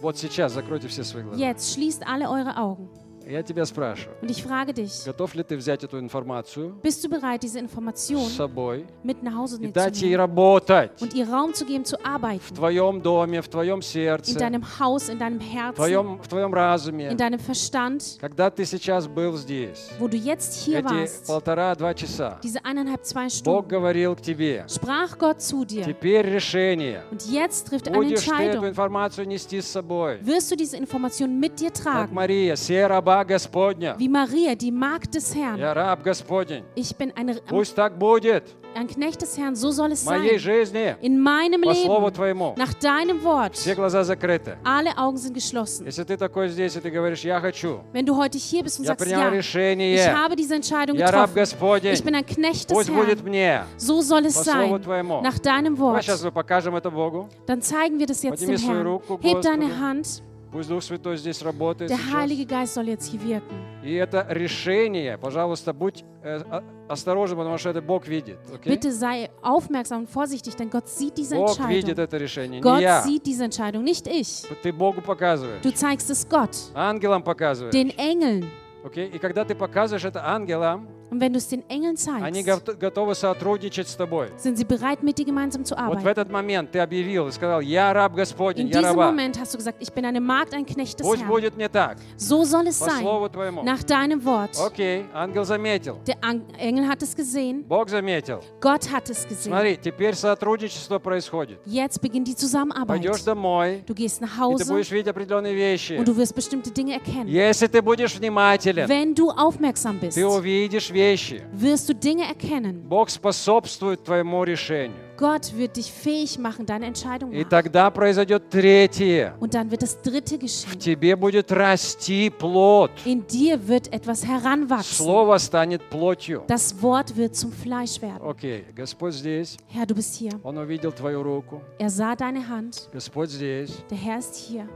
[0.00, 1.38] Вот сейчас закройте все свои глаза.
[1.40, 2.88] Jetzt schließt alle eure Augen.
[3.29, 7.09] Я тебя спрашиваю, Und ich frage dich, готов ли ты взять эту информацию bist du
[7.09, 11.63] bereit, diese с собой mit nach Hause и дать ей работать und ihr Raum zu
[11.65, 12.55] geben, zu в arbeiten?
[12.55, 16.51] твоем доме, в твоем In сердце, deinem Haus, in deinem в Herzen, твоем, в твоем
[16.55, 17.11] разуме?
[17.11, 21.93] in deinem Verstand, Когда ты сейчас был здесь, wo du jetzt hier эти warst, полтора-два
[21.93, 25.83] часа, diese eineinhalb, zwei Бог Stunden, говорил к тебе, sprach Gott zu dir.
[25.85, 27.03] теперь решение.
[27.11, 28.67] Und jetzt trifft eine Будешь ты эту Entscheidung.
[28.69, 30.17] информацию нести с собой.
[30.21, 32.13] Wirst du diese Information mit dir Как tragen?
[32.15, 33.94] Мария, все раба Господня.
[33.98, 35.58] Wie Maria, die Magd des Herrn.
[35.58, 36.64] Я раб Господень.
[36.74, 38.44] Ich bin eine, Пусть так будет
[38.76, 40.38] ein Knecht des Herrn, so soll es в моей sein.
[40.40, 42.54] жизни, In meinem по слову Leben, Твоему.
[42.56, 43.54] nach deinem Wort.
[43.54, 44.56] Все глаза закрыты.
[44.64, 45.86] Alle Augen sind geschlossen.
[45.86, 48.84] Если ты такой здесь, и ты говоришь, я хочу, Wenn du heute hier bist und
[48.86, 51.34] я sagst, принял ja, ich решение, habe diese Entscheidung я раб getroffen.
[51.36, 53.28] Господень, Ich bin ein Knecht des пусть будет Herrn.
[53.28, 54.82] мне, So soll es по слову sein.
[54.82, 55.20] Твоему.
[55.22, 56.02] Nach deinem Давай Wort.
[56.02, 57.28] сейчас мы покажем это Богу.
[57.46, 58.86] Dann zeigen wir das jetzt Подними dem свою Herrn.
[58.86, 59.80] руку, Heb deine Господу.
[59.84, 60.22] Hand.
[60.51, 62.13] Пусть Дух Святой здесь работает Der сейчас.
[62.13, 63.55] Heilige Geist soll jetzt hier wirken.
[63.83, 68.39] И это решение, пожалуйста, будь э, о- осторожен, потому что это Бог видит.
[68.53, 68.73] окей?
[68.73, 72.03] Bitte sei aufmerksam und vorsichtig, denn Gott sieht diese Бог видит Entscheidung.
[72.03, 73.03] это решение, не Gott я.
[73.03, 74.43] sieht diese Entscheidung, nicht ich.
[74.63, 77.71] Ты Богу показываешь, Du zeigst es Gott, ангелам показываешь.
[77.73, 78.45] den Engeln.
[78.83, 79.07] окей?
[79.07, 82.76] И когда ты показываешь это ангелам, Und wenn du es den Engeln они zeigst, гов-
[82.76, 84.30] готовы сотрудничать с тобой.
[84.36, 86.08] sind sie bereit, mit dir gemeinsam zu Вот в arbeiten.
[86.08, 89.12] этот момент ты объявил и сказал, я раб Господень, In я diesem раба.
[89.12, 91.28] Moment hast du gesagt, ich bin eine Magd, ein Knecht des Пусть Herrn.
[91.28, 93.62] будет не так, So soll es по sein, слову твоему.
[93.62, 94.58] nach deinem Wort.
[94.58, 98.40] Окей, ангел заметил, Der An- Engel hat es gesehen, Бог заметил.
[98.60, 99.52] Gott hat es gesehen.
[99.52, 101.60] Смотри, теперь сотрудничество происходит.
[101.64, 102.88] Jetzt beginnt die Zusammenarbeit.
[102.88, 105.92] Пойдешь домой, Du gehst nach и ты Hause будешь видеть определенные вещи.
[105.96, 107.28] und du wirst bestimmte Dinge erkennen.
[107.28, 111.42] Если ты будешь внимателен, Wenn du aufmerksam bist, ты увидишь вещи.
[111.52, 112.82] wirst du Dinge erkennen.
[112.88, 114.96] Бог способствует твоему решению.
[115.16, 117.48] Gott wird dich fähig machen, deine Entscheidung И machen.
[117.48, 119.34] тогда произойдет третье.
[119.38, 120.78] Und dann wird das Dritte В geschehen.
[120.80, 122.90] тебе будет расти плод.
[123.04, 125.04] In dir wird etwas heranwachsen.
[125.04, 126.42] Слово станет плотью.
[126.48, 128.26] Das Wort wird zum Fleisch werden.
[128.26, 129.56] Окей, Господь здесь.
[129.68, 130.32] Herr, du bist hier.
[130.42, 131.62] Он увидел твою руку.
[131.78, 132.88] Er sah deine Hand.
[132.92, 133.72] Господь здесь.
[133.90, 134.68] Der Herr ist hier.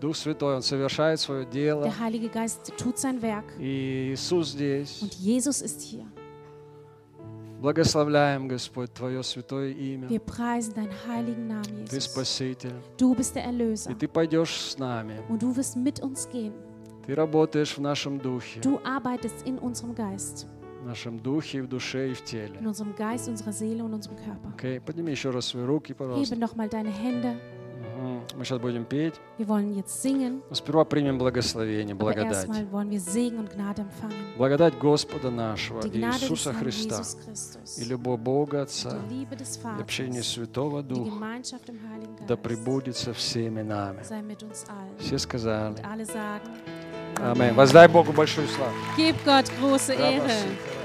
[0.00, 1.84] Дух Святой, Он совершает свое дело.
[1.84, 3.44] Der Heilige Geist tut sein Werk.
[3.58, 5.02] И Иисус здесь.
[5.02, 6.04] Und Jesus ist hier.
[7.60, 10.08] Благословляем, Господь, Твое святое имя.
[10.08, 12.12] Wir preisen deinen heiligen Namen, Ты Jesus.
[12.12, 12.74] Спаситель.
[12.98, 13.94] Du bist der И Erlöser.
[13.98, 15.22] Ты пойдешь с нами.
[15.28, 16.52] Und du wirst mit uns gehen.
[17.06, 18.60] Ты работаешь в нашем духе.
[18.60, 20.46] Du arbeitest in unserem Geist.
[20.82, 22.58] В нашем духе, и в душе, и в теле.
[22.60, 24.52] In unserem Geist, unserer Seele und unserem Körper.
[24.54, 26.34] Окей, подними еще раз свои руки, пожалуйста.
[26.34, 27.36] Hebe nochmal deine Hände.
[28.36, 29.14] Мы сейчас будем петь.
[29.38, 32.46] Wir wollen jetzt singen, Но сперва примем благословение, благодать.
[32.46, 34.36] erstmal wollen wir Segen und Gnade empfangen.
[34.36, 39.36] Благодать Господа нашего, Die Gnade des Иисуса Христа, Jesus и любовь Бога Отца, die Liebe
[39.36, 44.02] des и общение Святого die Духа Gemeinschaft im Heiligen да пребудет со всеми нами.
[44.02, 44.96] sei mit uns allen.
[44.98, 45.76] Все сказали.
[45.76, 46.50] Und alle sagen,
[47.18, 47.54] Аминь.
[47.54, 48.74] Воздай Богу большую славу.
[48.98, 50.28] Gib Gott große Раба Ehre.
[50.28, 50.75] Сика,